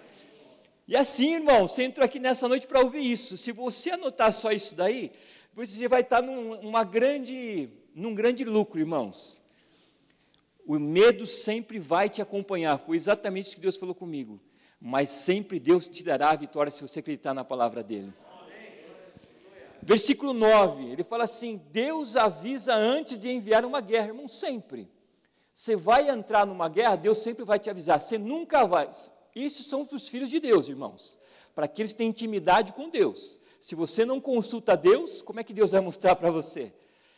[0.90, 3.38] E assim, irmão, você entrou aqui nessa noite para ouvir isso.
[3.38, 5.12] Se você anotar só isso daí,
[5.54, 9.44] você vai estar num, uma grande, num grande lucro, irmãos.
[10.66, 12.80] O medo sempre vai te acompanhar.
[12.80, 14.40] Foi exatamente isso que Deus falou comigo.
[14.82, 18.12] Mas sempre Deus te dará a vitória se você acreditar na palavra dele.
[19.84, 24.90] Versículo 9, ele fala assim: Deus avisa antes de enviar uma guerra, irmão, sempre.
[25.54, 28.02] Você vai entrar numa guerra, Deus sempre vai te avisar.
[28.02, 28.90] Você nunca vai.
[29.46, 31.20] Isso são os filhos de Deus, irmãos,
[31.56, 33.40] para que eles tenham intimidade com Deus.
[33.60, 36.74] Se você não consulta Deus, como é que Deus vai mostrar para você?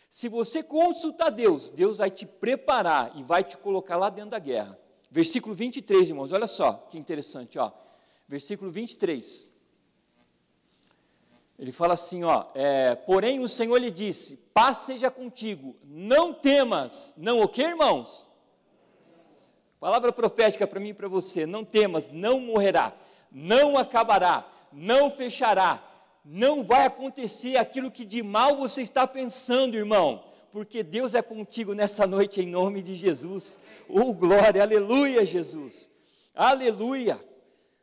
[0.09, 4.39] Se você consultar Deus, Deus vai te preparar e vai te colocar lá dentro da
[4.39, 4.77] guerra.
[5.09, 7.71] Versículo 23, irmãos, olha só que interessante, ó.
[8.27, 9.49] Versículo 23.
[11.57, 17.13] Ele fala assim, ó, é, porém o Senhor lhe disse, paz seja contigo, não temas,
[17.17, 18.27] não o que, irmãos?
[19.81, 22.93] Palavra profética para mim e para você, não temas, não morrerá,
[23.29, 25.83] não acabará, não fechará,
[26.23, 31.73] não vai acontecer aquilo que de mal você está pensando, irmão, porque Deus é contigo
[31.73, 33.59] nessa noite em nome de Jesus.
[33.89, 35.91] Oh, glória, aleluia, Jesus.
[36.33, 37.19] Aleluia,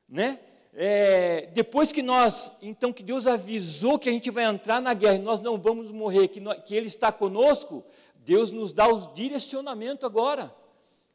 [0.08, 0.38] né?
[0.80, 5.16] é, depois que nós, então que Deus avisou que a gente vai entrar na guerra
[5.16, 7.84] e nós não vamos morrer, que, nós, que Ele está conosco,
[8.14, 10.54] Deus nos dá o direcionamento agora.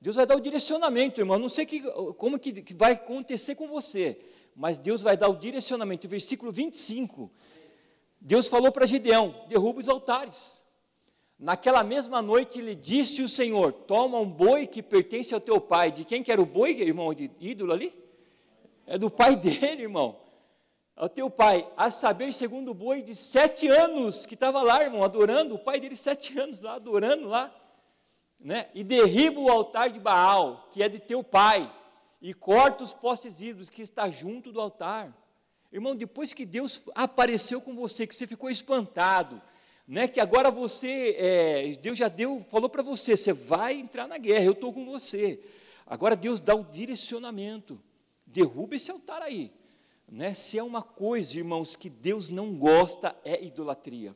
[0.04, 1.40] Deus vai dar o direcionamento, irmão.
[1.40, 1.80] Não sei que,
[2.18, 4.20] como que, vai acontecer com você,
[4.54, 6.10] mas Deus vai dar o direcionamento.
[6.10, 7.32] Versículo 25.
[8.20, 10.62] Deus falou para Gideão: derruba os altares.
[11.40, 15.90] Naquela mesma noite lhe disse o Senhor: Toma um boi que pertence ao teu pai.
[15.90, 17.96] De quem que era o boi, irmão, de ídolo ali?
[18.86, 20.20] É do pai dele, irmão.
[20.98, 24.84] É o teu pai, a saber, segundo o boi de sete anos, que estava lá,
[24.84, 27.56] irmão, adorando, o pai dele sete anos lá, adorando lá,
[28.44, 28.68] né?
[28.74, 31.74] E derriba o altar de Baal, que é de teu pai,
[32.22, 35.12] e corta os postes ídolos que está junto do altar.
[35.72, 39.42] Irmão, depois que Deus apareceu com você, que você ficou espantado,
[39.88, 40.08] né?
[40.08, 44.46] Que agora você, é, Deus já deu, falou para você, você vai entrar na guerra,
[44.46, 45.40] eu estou com você.
[45.88, 47.82] Agora Deus dá o direcionamento
[48.34, 49.54] derruba esse altar aí.
[50.12, 50.34] Né?
[50.34, 54.16] Se é uma coisa, irmãos, que Deus não gosta, é idolatria.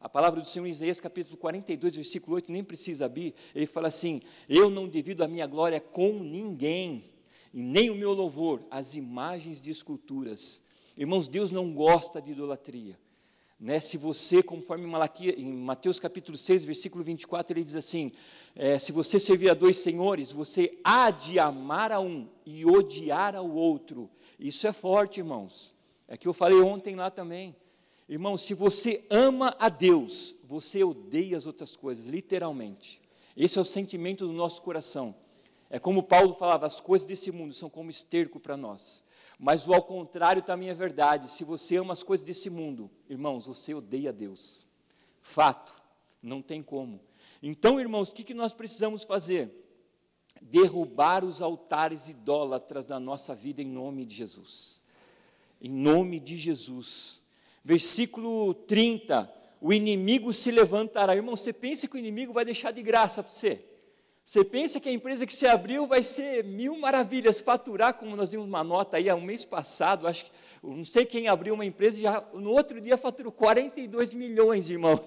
[0.00, 3.88] A palavra do Senhor em Isaías, capítulo 42, versículo 8, nem precisa abrir, ele fala
[3.88, 7.04] assim: Eu não divido a minha glória com ninguém,
[7.52, 10.62] e nem o meu louvor às imagens de esculturas.
[10.96, 12.96] Irmãos, Deus não gosta de idolatria.
[13.58, 13.80] Né?
[13.80, 18.12] Se você, conforme Malaquia, em Mateus capítulo 6, versículo 24, ele diz assim:
[18.54, 23.34] é, se você servir a dois senhores, você há de amar a um e odiar
[23.34, 24.08] ao outro.
[24.38, 25.74] Isso é forte, irmãos.
[26.06, 27.56] É que eu falei ontem lá também.
[28.08, 33.02] Irmão, se você ama a Deus, você odeia as outras coisas, literalmente.
[33.36, 35.14] Esse é o sentimento do nosso coração.
[35.68, 39.04] É como Paulo falava: as coisas desse mundo são como esterco para nós.
[39.38, 41.30] Mas o ao contrário também é verdade.
[41.30, 44.66] Se você ama as coisas desse mundo, irmãos, você odeia Deus.
[45.20, 45.72] Fato,
[46.22, 47.00] não tem como.
[47.42, 49.52] Então, irmãos, o que, que nós precisamos fazer?
[50.40, 54.82] Derrubar os altares idólatras da nossa vida em nome de Jesus.
[55.60, 57.17] Em nome de Jesus.
[57.68, 59.30] Versículo 30.
[59.60, 61.14] O inimigo se levantará.
[61.14, 63.62] Irmão, você pensa que o inimigo vai deixar de graça para você?
[64.24, 68.30] Você pensa que a empresa que se abriu vai ser mil maravilhas, faturar, como nós
[68.30, 70.30] vimos uma nota aí há um mês passado, acho que,
[70.62, 74.98] não sei quem abriu uma empresa e já no outro dia faturou 42 milhões, irmão.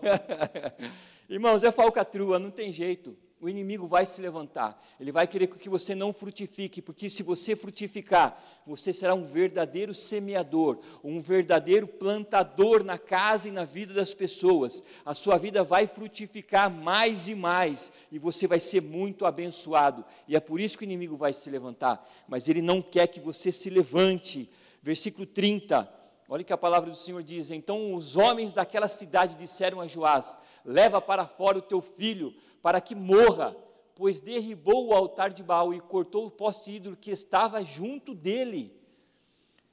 [1.27, 3.17] Irmãos, é falcatrua, não tem jeito.
[3.41, 4.79] O inimigo vai se levantar.
[4.99, 9.95] Ele vai querer que você não frutifique, porque se você frutificar, você será um verdadeiro
[9.95, 14.83] semeador, um verdadeiro plantador na casa e na vida das pessoas.
[15.03, 20.05] A sua vida vai frutificar mais e mais, e você vai ser muito abençoado.
[20.27, 22.07] E é por isso que o inimigo vai se levantar.
[22.27, 24.47] Mas ele não quer que você se levante.
[24.83, 25.91] Versículo 30.
[26.29, 27.49] Olha que a palavra do Senhor diz.
[27.49, 32.81] Então os homens daquela cidade disseram a Joás: leva para fora o teu filho, para
[32.81, 33.55] que morra,
[33.95, 38.73] pois derribou o altar de Baal e cortou o poste ídolo que estava junto dele.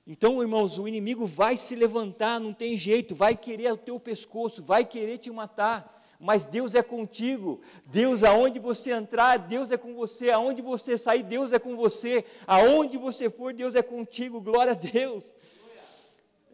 [0.07, 4.62] Então, irmãos, o inimigo vai se levantar, não tem jeito, vai querer o teu pescoço,
[4.62, 5.98] vai querer te matar.
[6.18, 7.61] Mas Deus é contigo.
[7.85, 10.31] Deus, aonde você entrar, Deus é com você.
[10.31, 12.24] Aonde você sair, Deus é com você.
[12.46, 14.40] Aonde você for, Deus é contigo.
[14.40, 15.37] Glória a Deus.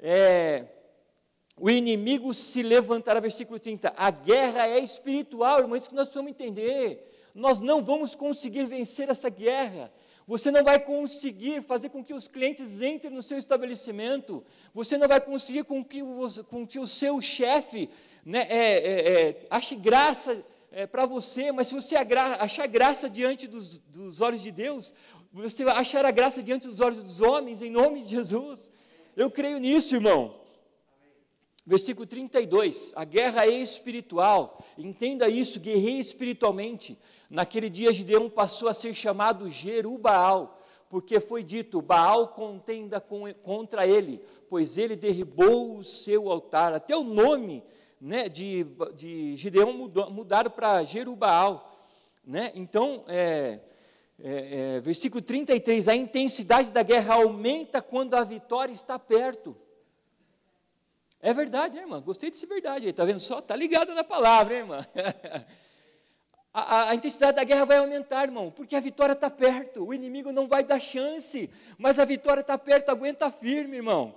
[0.02, 0.66] É,
[1.56, 3.92] o inimigo se levantará, versículo 30.
[3.96, 7.10] A guerra é espiritual, irmãos, isso que nós precisamos entender.
[7.34, 9.92] Nós não vamos conseguir vencer essa guerra.
[10.26, 14.42] Você não vai conseguir fazer com que os clientes entrem no seu estabelecimento.
[14.72, 17.88] Você não vai conseguir com que o, com que o seu chefe
[18.24, 23.46] né, é, é, é, ache graça é, para você, mas se você achar graça diante
[23.46, 24.92] dos, dos olhos de Deus,
[25.32, 28.72] você achará graça diante dos olhos dos homens, em nome de Jesus.
[29.16, 30.43] Eu creio nisso, irmão.
[31.66, 36.98] Versículo 32, a guerra é espiritual, entenda isso, guerreie espiritualmente.
[37.30, 43.86] Naquele dia Gideão passou a ser chamado Jerubaal, porque foi dito: Baal contenda com, contra
[43.86, 46.74] ele, pois ele derribou o seu altar.
[46.74, 47.64] Até o nome
[47.98, 51.74] né, de, de Gideão mudou, mudaram para Jerubaal.
[52.22, 52.52] Né?
[52.54, 53.58] Então, é,
[54.22, 59.56] é, é, versículo 33, a intensidade da guerra aumenta quando a vitória está perto.
[61.26, 62.02] É verdade, né, irmã?
[62.02, 62.86] Gostei desse verdade.
[62.86, 63.38] Está vendo só?
[63.38, 64.86] Está ligada na palavra, hein, irmã?
[66.52, 69.86] a, a, a, intensidade da guerra vai aumentar, irmão, porque a vitória está perto.
[69.86, 71.48] O inimigo não vai dar chance,
[71.78, 72.90] mas a vitória está perto.
[72.90, 74.14] Aguenta firme, irmão.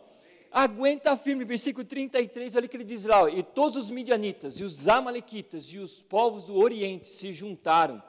[0.52, 4.66] Aguenta firme, versículo 33, olha o que ele diz lá: E todos os midianitas, e
[4.66, 8.04] os amalequitas, e os povos do Oriente se juntaram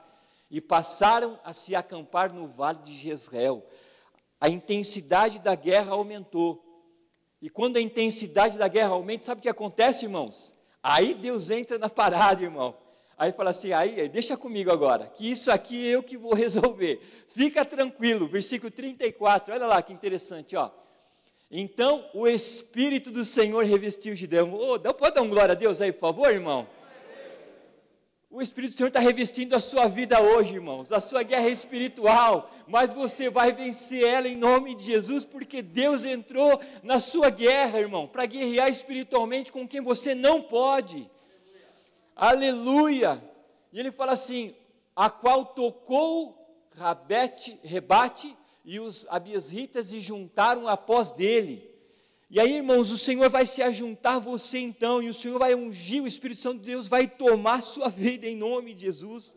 [0.51, 3.65] e passaram a se acampar no vale de Jezreel.
[4.41, 6.68] A intensidade da guerra aumentou.
[7.41, 10.53] E quando a intensidade da guerra aumenta, sabe o que acontece, irmãos?
[10.83, 12.75] Aí Deus entra na parada, irmão.
[13.17, 17.01] Aí fala assim, aí, deixa comigo agora, que isso aqui eu que vou resolver.
[17.29, 20.71] Fica tranquilo, versículo 34, olha lá que interessante, ó.
[21.51, 24.53] Então o Espírito do Senhor revestiu Gideão.
[24.53, 26.67] Oh, pode dar um glória a Deus aí, por favor, irmão?
[28.31, 30.91] O Espírito do Senhor está revestindo a sua vida hoje, irmãos.
[30.91, 36.03] A sua guerra espiritual, mas você vai vencer ela em nome de Jesus, porque Deus
[36.03, 41.09] entrou na sua guerra, irmão, para guerrear espiritualmente com quem você não pode.
[42.15, 43.09] Aleluia!
[43.09, 43.29] Aleluia.
[43.73, 44.55] E ele fala assim:
[44.95, 46.37] a qual tocou
[46.77, 51.68] Rabete, Rebate e os abiesritas e juntaram após dele.
[52.31, 56.03] E aí, irmãos, o Senhor vai se ajuntar você então, e o Senhor vai ungir,
[56.03, 59.35] o Espírito Santo de Deus vai tomar sua vida em nome de Jesus.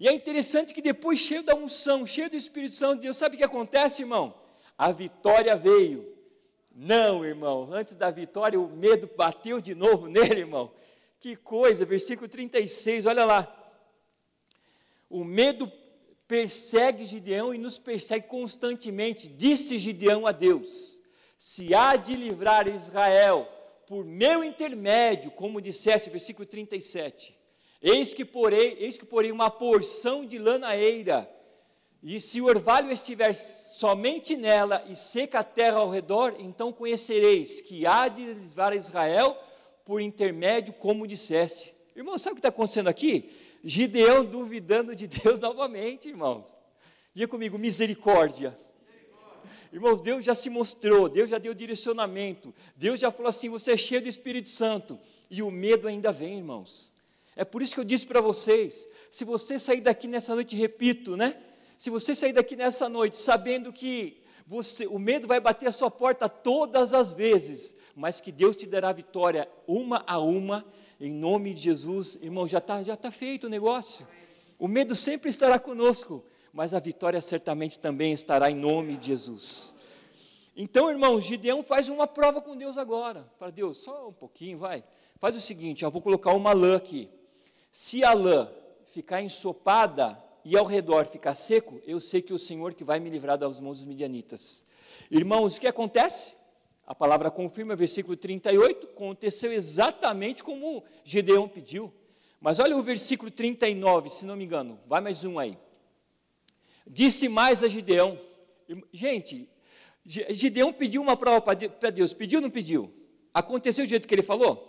[0.00, 3.36] E é interessante que depois, cheio da unção, cheio do Espírito Santo de Deus, sabe
[3.36, 4.34] o que acontece, irmão?
[4.76, 6.12] A vitória veio.
[6.74, 10.72] Não, irmão, antes da vitória o medo bateu de novo nele, irmão.
[11.20, 13.74] Que coisa, versículo 36, olha lá.
[15.08, 15.70] O medo
[16.26, 19.28] persegue Gideão e nos persegue constantemente.
[19.28, 21.01] Disse Gideão a Deus:
[21.44, 23.48] se há de livrar Israel
[23.88, 27.36] por meu intermédio, como disseste, versículo 37.
[27.82, 31.28] Eis que porei, eis que porei uma porção de lanaeira,
[32.00, 37.60] e se o orvalho estiver somente nela e seca a terra ao redor, então conhecereis
[37.60, 39.36] que há de livrar Israel
[39.84, 41.74] por intermédio, como disseste.
[41.96, 43.32] Irmão, sabe o que está acontecendo aqui?
[43.64, 46.56] Gideão duvidando de Deus novamente, irmãos.
[47.12, 48.56] Diga comigo, misericórdia.
[49.72, 53.76] Irmãos, Deus já se mostrou, Deus já deu direcionamento, Deus já falou assim: você é
[53.76, 54.98] cheio do Espírito Santo,
[55.30, 56.92] e o medo ainda vem, irmãos.
[57.34, 61.16] É por isso que eu disse para vocês: se você sair daqui nessa noite, repito,
[61.16, 61.36] né?
[61.78, 65.90] Se você sair daqui nessa noite sabendo que você, o medo vai bater a sua
[65.90, 70.66] porta todas as vezes, mas que Deus te dará vitória uma a uma,
[71.00, 74.06] em nome de Jesus, irmão, já está já tá feito o negócio.
[74.58, 76.22] O medo sempre estará conosco,
[76.52, 79.74] mas a vitória certamente também estará em nome de Jesus.
[80.54, 83.26] Então, irmãos, Gideão faz uma prova com Deus agora.
[83.38, 84.84] Fala, Deus, só um pouquinho, vai.
[85.18, 87.08] Faz o seguinte, eu vou colocar uma lã aqui.
[87.70, 88.50] Se a lã
[88.84, 93.08] ficar ensopada e ao redor ficar seco, eu sei que o Senhor que vai me
[93.08, 94.66] livrar das mãos dos midianitas.
[95.10, 96.36] Irmãos, o que acontece?
[96.86, 101.90] A palavra confirma, versículo 38, aconteceu exatamente como Gideão pediu.
[102.38, 104.78] Mas olha o versículo 39, se não me engano.
[104.86, 105.56] Vai mais um aí.
[106.86, 108.18] Disse mais a Gideão.
[108.92, 109.48] Gente,
[110.04, 112.12] Gideão pediu uma prova para Deus.
[112.12, 112.92] Pediu ou não pediu?
[113.32, 114.68] Aconteceu do jeito que ele falou?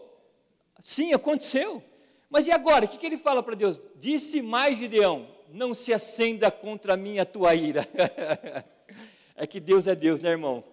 [0.80, 1.84] Sim, aconteceu.
[2.30, 2.86] Mas e agora?
[2.86, 3.82] O que, ele fala para Deus?
[3.95, 7.88] Disse mais Gideão: Não se acenda contra mim a tua ira.
[9.36, 10.64] é que Deus é Deus, né, irmão?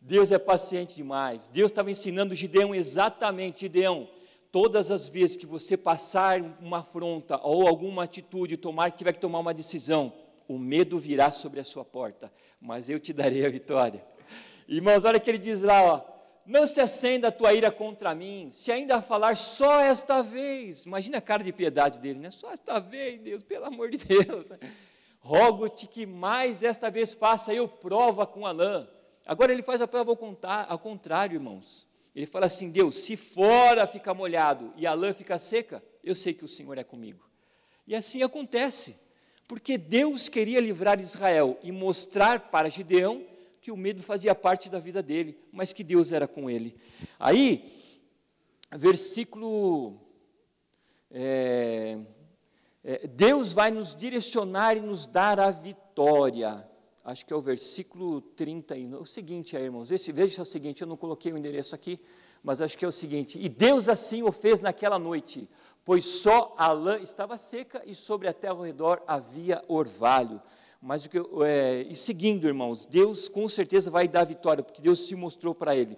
[0.00, 1.48] Deus é paciente demais.
[1.48, 4.08] Deus estava ensinando Gideão exatamente: Gideão,
[4.50, 9.38] todas as vezes que você passar uma afronta ou alguma atitude, tomar, tiver que tomar
[9.38, 10.12] uma decisão,
[10.48, 14.04] o medo virá sobre a sua porta, mas eu te darei a vitória.
[14.68, 16.12] Irmãos, olha que ele diz lá, ó,
[16.44, 21.18] não se acenda a tua ira contra mim, se ainda falar só esta vez, imagina
[21.18, 22.30] a cara de piedade dele, né?
[22.30, 24.46] Só esta vez, Deus, pelo amor de Deus.
[25.20, 28.52] Rogo-te que mais esta vez faça eu prova com a.
[29.24, 30.16] Agora ele faz a prova
[30.68, 31.86] ao contrário, irmãos.
[32.14, 36.34] Ele fala assim: Deus, se fora ficar molhado e a lã ficar seca, eu sei
[36.34, 37.24] que o Senhor é comigo.
[37.86, 38.96] E assim acontece
[39.52, 43.22] porque Deus queria livrar Israel e mostrar para Gideão
[43.60, 46.74] que o medo fazia parte da vida dele, mas que Deus era com ele.
[47.20, 47.70] Aí,
[48.70, 50.00] versículo.
[51.10, 51.98] É,
[52.82, 56.66] é, Deus vai nos direcionar e nos dar a vitória.
[57.04, 59.02] Acho que é o versículo 39.
[59.02, 62.00] O seguinte aí, irmãos, esse, veja o seguinte, eu não coloquei o endereço aqui,
[62.42, 65.48] mas acho que é o seguinte: E Deus assim o fez naquela noite
[65.84, 70.40] pois só a lã estava seca e sobre a terra ao redor havia orvalho.
[70.80, 75.06] Mas o que é, e seguindo, irmãos, Deus com certeza vai dar vitória, porque Deus
[75.06, 75.96] se mostrou para ele.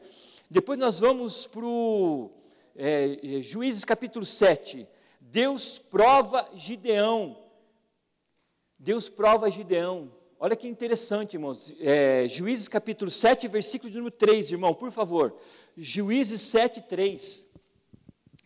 [0.51, 2.31] Depois nós vamos para o
[2.77, 4.87] é, Juízes capítulo 7.
[5.21, 7.39] Deus prova Gideão.
[8.79, 10.13] Deus prova Gideão.
[10.39, 11.75] Olha que interessante, irmãos.
[11.81, 15.35] É, Juízes capítulo 7, versículo número 3, irmão, por favor.
[15.77, 17.47] Juízes 7, 3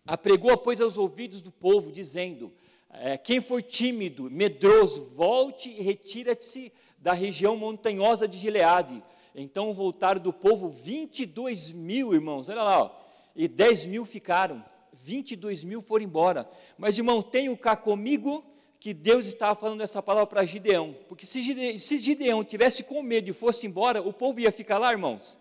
[0.06, 2.52] apregou, pois, aos ouvidos do povo, dizendo:
[2.90, 9.02] é, Quem for tímido, medroso, volte e retira-se da região montanhosa de Gileade.
[9.34, 12.90] Então voltaram do povo 22 mil, irmãos, olha lá, ó,
[13.36, 16.48] e 10 mil ficaram, 22 mil foram embora.
[16.76, 18.44] Mas, irmão, tenho cá comigo
[18.80, 23.02] que Deus estava falando essa palavra para Gideão, porque se Gideão, se Gideão tivesse com
[23.02, 25.38] medo e fosse embora, o povo ia ficar lá, irmãos?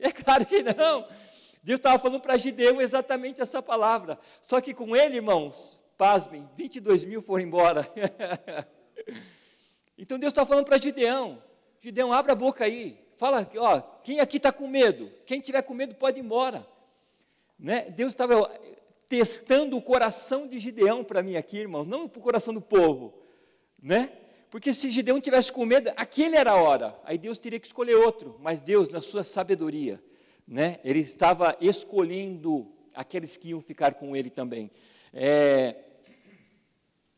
[0.00, 1.06] É claro que não.
[1.68, 4.18] Deus estava falando para Gideão exatamente essa palavra.
[4.40, 7.86] Só que com ele, irmãos, pasmem, 22 mil foram embora.
[9.98, 11.42] então Deus está falando para Gideão:
[11.78, 12.98] Gideão, abra a boca aí.
[13.18, 15.12] Fala, ó, quem aqui está com medo?
[15.26, 16.66] Quem tiver com medo pode ir embora.
[17.58, 17.90] Né?
[17.90, 18.50] Deus estava
[19.06, 23.12] testando o coração de Gideão para mim aqui, irmãos, não o coração do povo,
[23.78, 24.10] né?
[24.50, 26.98] Porque se Gideão tivesse com medo, aquele era a hora.
[27.04, 30.02] Aí Deus teria que escolher outro, mas Deus, na sua sabedoria,
[30.48, 30.80] né?
[30.82, 34.70] Ele estava escolhendo aqueles que iam ficar com ele também.
[35.12, 35.76] É,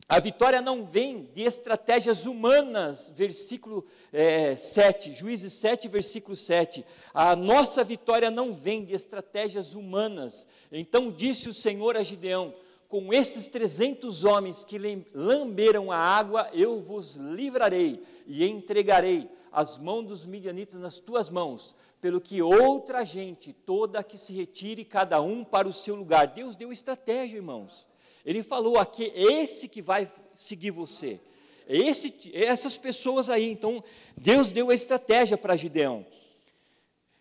[0.07, 6.85] a vitória não vem de estratégias humanas, versículo é, 7, Juízes 7, versículo 7.
[7.13, 10.45] A nossa vitória não vem de estratégias humanas.
[10.69, 12.53] Então disse o Senhor a Gideão:
[12.89, 14.77] Com esses trezentos homens que
[15.13, 21.73] lamberam a água, eu vos livrarei e entregarei as mãos dos midianitas nas tuas mãos,
[22.01, 26.27] pelo que outra gente toda que se retire, cada um para o seu lugar.
[26.27, 27.87] Deus deu estratégia, irmãos.
[28.25, 31.19] Ele falou aqui, esse que vai seguir você.
[31.67, 33.83] Esse, essas pessoas aí, então,
[34.17, 36.05] Deus deu a estratégia para Gideão.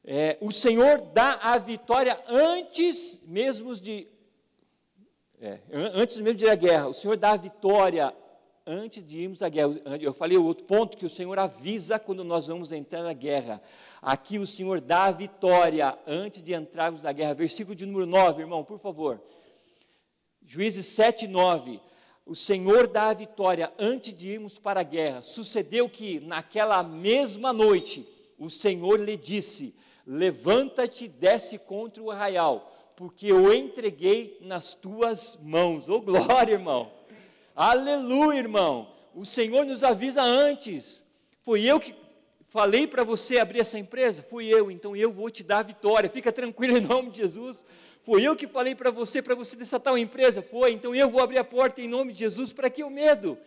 [0.03, 4.09] É, o Senhor dá a vitória antes mesmo de
[5.41, 6.89] é, antes mesmo de ir à guerra.
[6.89, 8.15] O Senhor dá a vitória
[8.67, 9.75] antes de irmos à guerra.
[10.01, 13.63] Eu falei o outro ponto que o Senhor avisa quando nós vamos entrar na guerra.
[14.03, 17.35] Aqui o Senhor dá a vitória antes de entrarmos na guerra.
[17.35, 19.21] Versículo de número 9, irmão, por favor.
[20.47, 21.81] Juízes 7, 9.
[22.25, 25.23] O Senhor dá a vitória antes de irmos para a guerra.
[25.23, 28.07] Sucedeu que, naquela mesma noite,
[28.39, 29.75] o Senhor lhe disse:
[30.07, 35.89] Levanta-te desce contra o arraial, porque eu entreguei nas tuas mãos.
[35.89, 36.91] Ô oh, glória, irmão!
[37.55, 38.93] Aleluia, irmão!
[39.15, 41.05] O Senhor nos avisa antes.
[41.43, 41.93] Foi eu que
[42.51, 44.23] falei para você abrir essa empresa?
[44.23, 46.11] Fui eu, então eu vou te dar a vitória.
[46.11, 47.65] Fica tranquilo em nome de Jesus.
[48.03, 50.43] Foi eu que falei para você, para você desatar uma empresa?
[50.43, 52.53] Foi, então eu vou abrir a porta em nome de Jesus.
[52.53, 53.39] Para que o medo?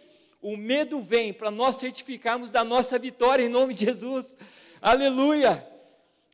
[0.42, 4.38] O medo vem para nós certificarmos da nossa vitória em nome de Jesus.
[4.82, 5.66] Aleluia!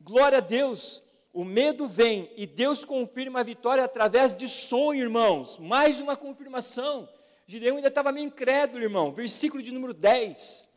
[0.02, 1.04] Glória a Deus!
[1.32, 5.60] O medo vem e Deus confirma a vitória através de sonho, irmãos.
[5.60, 7.08] Mais uma confirmação.
[7.46, 9.12] Gideão ainda estava meio incrédulo, irmão.
[9.12, 10.70] Versículo de número 10.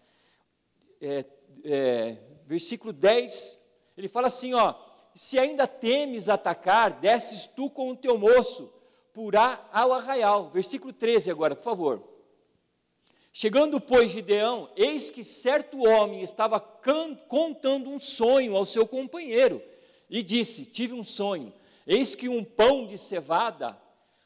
[1.01, 1.24] É,
[1.65, 3.61] é, versículo 10.
[3.97, 4.75] Ele fala assim: ó
[5.15, 8.73] se ainda temes atacar, desces tu com o teu moço,
[9.13, 10.51] purá ao arraial.
[10.51, 12.09] Versículo 13 agora, por favor.
[13.33, 19.63] Chegando, pois, Gideão, eis que certo homem estava contando um sonho ao seu companheiro,
[20.09, 21.53] e disse: Tive um sonho,
[21.87, 23.79] eis que um pão de cevada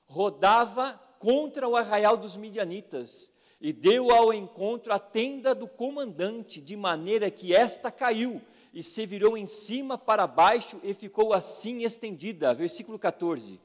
[0.07, 6.77] rodava contra o arraial dos midianitas, e deu ao encontro a tenda do comandante, de
[6.77, 8.41] maneira que esta caiu,
[8.73, 12.53] e se virou em cima para baixo e ficou assim estendida.
[12.53, 13.59] Versículo 14.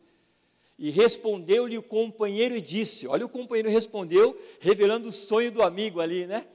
[0.79, 5.99] E respondeu-lhe o companheiro e disse: Olha, o companheiro respondeu, revelando o sonho do amigo
[5.99, 6.45] ali, né?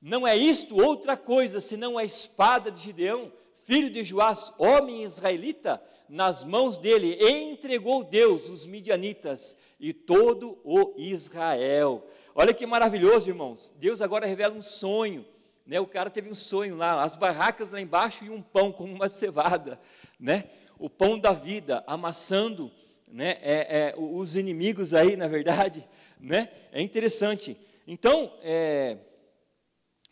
[0.00, 3.30] Não é isto outra coisa senão a espada de Gideão,
[3.62, 10.94] filho de Joás, homem israelita, nas mãos dele, entregou Deus os midianitas e todo o
[10.96, 12.04] Israel.
[12.34, 13.72] Olha que maravilhoso, irmãos.
[13.78, 15.26] Deus agora revela um sonho
[15.70, 15.78] né?
[15.78, 19.08] O cara teve um sonho lá, as barracas lá embaixo e um pão como uma
[19.08, 19.80] cevada,
[20.18, 20.50] né?
[20.76, 22.72] O pão da vida, amassando,
[23.06, 23.38] né?
[23.40, 25.86] É, é, os inimigos aí, na verdade,
[26.18, 26.50] né?
[26.72, 27.56] É interessante.
[27.86, 28.98] Então, é,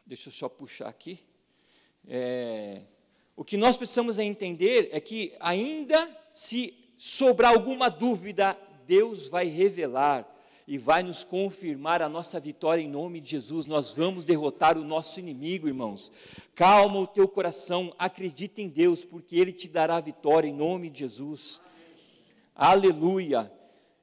[0.07, 1.19] deixa eu só puxar aqui.
[2.07, 2.83] É,
[3.35, 8.57] o que nós precisamos entender é que ainda se sobrar alguma dúvida,
[8.87, 10.25] Deus vai revelar
[10.69, 13.65] e vai nos confirmar a nossa vitória em nome de Jesus.
[13.65, 16.13] Nós vamos derrotar o nosso inimigo, irmãos.
[16.55, 20.91] Calma o teu coração, acredita em Deus, porque Ele te dará a vitória em nome
[20.91, 21.63] de Jesus.
[22.55, 23.51] Aleluia.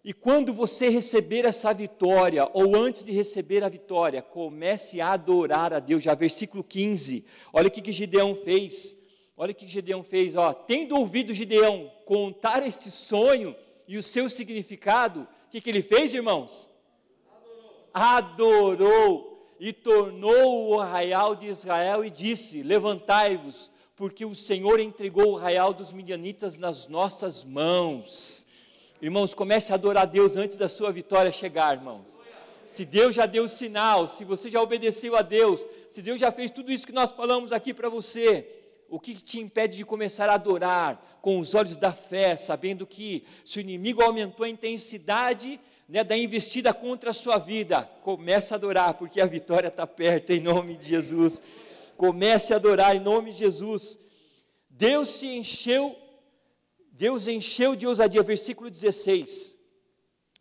[0.04, 5.72] E quando você receber essa vitória, ou antes de receber a vitória, comece a adorar
[5.72, 6.02] a Deus.
[6.02, 7.28] Já versículo 15.
[7.54, 8.98] Olha o que, que Gideão fez.
[9.38, 10.52] Olha o que Gideão fez, ó.
[10.52, 13.56] Tendo ouvido Gideão contar este sonho
[13.88, 16.70] e o seu significado, que, que ele fez, irmãos?
[17.94, 18.74] Adorou.
[18.74, 25.38] Adorou e tornou o arraial de Israel e disse: Levantai-vos, porque o Senhor entregou o
[25.38, 28.46] arraial dos midianitas nas nossas mãos.
[29.02, 32.18] Irmãos, comece a adorar a Deus antes da sua vitória chegar, irmãos.
[32.66, 36.32] Se Deus já deu o sinal, se você já obedeceu a Deus, se Deus já
[36.32, 38.55] fez tudo isso que nós falamos aqui para você,
[38.90, 43.26] o que te impede de começar a adorar com os olhos da fé, sabendo que
[43.44, 48.58] se o inimigo aumentou a intensidade né, da investida contra a sua vida, comece a
[48.58, 51.42] adorar, porque a vitória está perto, em nome de Jesus.
[51.98, 54.00] Comece a adorar em nome de Jesus.
[54.70, 55.96] Deus se encheu,
[56.92, 59.56] Deus encheu de ousadia, versículo 16.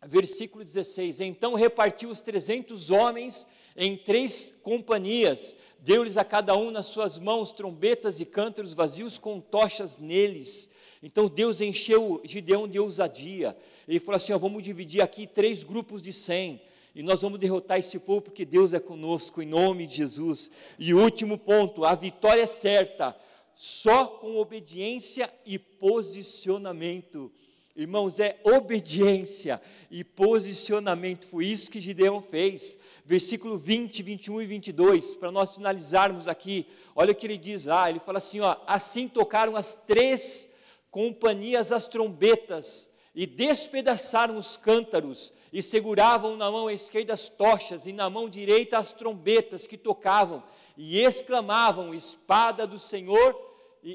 [0.07, 6.87] Versículo 16: Então repartiu os trezentos homens em três companhias, deu-lhes a cada um nas
[6.87, 10.69] suas mãos trombetas e cântaros vazios com tochas neles.
[11.03, 13.55] Então Deus encheu Gideão de ousadia.
[13.87, 16.61] Ele falou assim: ó, vamos dividir aqui três grupos de cem.
[16.95, 20.49] E nós vamos derrotar esse povo porque Deus é conosco, em nome de Jesus.
[20.79, 23.15] E último ponto: a vitória é certa,
[23.53, 27.31] só com obediência e posicionamento.
[27.75, 29.61] Irmãos, é obediência
[29.91, 31.27] e posicionamento.
[31.27, 32.79] Foi isso que Gideão fez.
[33.03, 36.65] Versículo 20, 21 e 22, para nós finalizarmos aqui.
[36.95, 37.89] Olha o que ele diz lá.
[37.89, 40.55] Ele fala assim: ó, assim tocaram as três
[40.89, 47.91] companhias as trombetas e despedaçaram os cântaros e seguravam na mão esquerda as tochas e
[47.91, 50.41] na mão direita as trombetas que tocavam
[50.77, 53.37] e exclamavam: Espada do Senhor,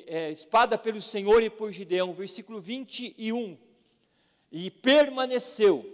[0.06, 2.12] é, espada pelo Senhor e por Gideão.
[2.12, 3.69] Versículo 21.
[4.50, 5.84] E permaneceu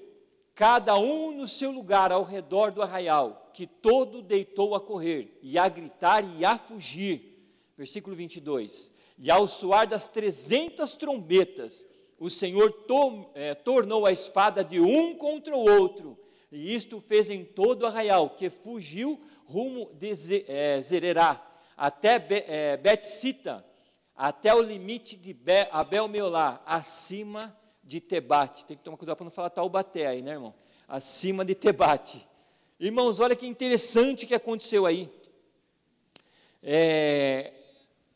[0.55, 5.59] cada um no seu lugar ao redor do arraial, que todo deitou a correr, e
[5.59, 7.37] a gritar e a fugir.
[7.77, 8.93] Versículo 22.
[9.19, 11.87] E ao soar das trezentas trombetas,
[12.19, 16.19] o Senhor to, é, tornou a espada de um contra o outro,
[16.51, 20.13] e isto fez em todo o arraial, que fugiu rumo de
[20.49, 21.45] é, Zererá,
[21.77, 23.65] até Be, é, Bet-Sita,
[24.15, 27.55] até o limite de Be, Abel-Meolá, acima
[27.87, 28.65] de Tebate.
[28.65, 30.55] Tem que tomar cuidado para não falar Taubaté aí, né, irmão?
[30.89, 32.27] Acima de Tebate.
[32.79, 35.09] Irmãos, olha que interessante que aconteceu aí.
[36.63, 37.53] É,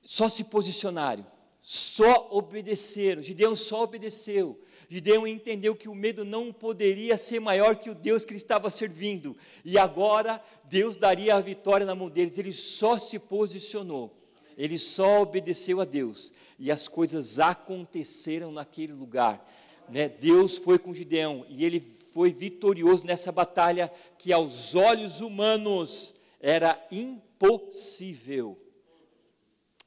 [0.02, 1.24] só se posicionaram,
[1.62, 3.22] só obedeceram.
[3.22, 4.60] Gideão só obedeceu.
[4.88, 8.68] Gideão entendeu que o medo não poderia ser maior que o Deus que ele estava
[8.70, 9.36] servindo.
[9.64, 12.38] E agora Deus daria a vitória na mão deles.
[12.38, 14.16] Ele só se posicionou.
[14.58, 16.32] Ele só obedeceu a Deus.
[16.58, 19.48] E as coisas aconteceram naquele lugar
[19.90, 21.80] né, Deus foi com Gideão e ele
[22.12, 28.56] foi vitorioso nessa batalha que aos olhos humanos era impossível.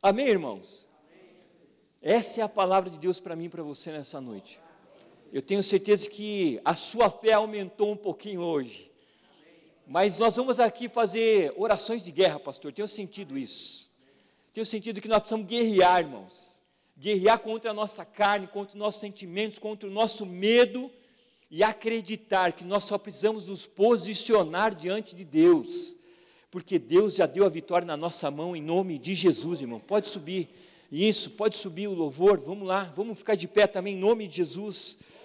[0.02, 0.88] Amém, irmãos?
[2.02, 4.60] Essa é a palavra de Deus para mim e para você nessa noite.
[5.32, 8.92] Eu tenho certeza que a sua fé aumentou um pouquinho hoje.
[9.88, 12.72] Mas nós vamos aqui fazer orações de guerra, pastor.
[12.72, 13.90] Tenho sentido isso.
[14.54, 16.53] Tenho sentido que nós precisamos guerrear, irmãos
[16.98, 20.92] guerrear contra a nossa carne, contra os nossos sentimentos, contra o nosso medo
[21.50, 25.98] e acreditar que nós só precisamos nos posicionar diante de Deus,
[26.50, 29.80] porque Deus já deu a vitória na nossa mão em nome de Jesus, irmão.
[29.80, 30.50] Pode subir.
[30.92, 32.40] Isso, pode subir o louvor.
[32.40, 34.98] Vamos lá, vamos ficar de pé também em nome de Jesus.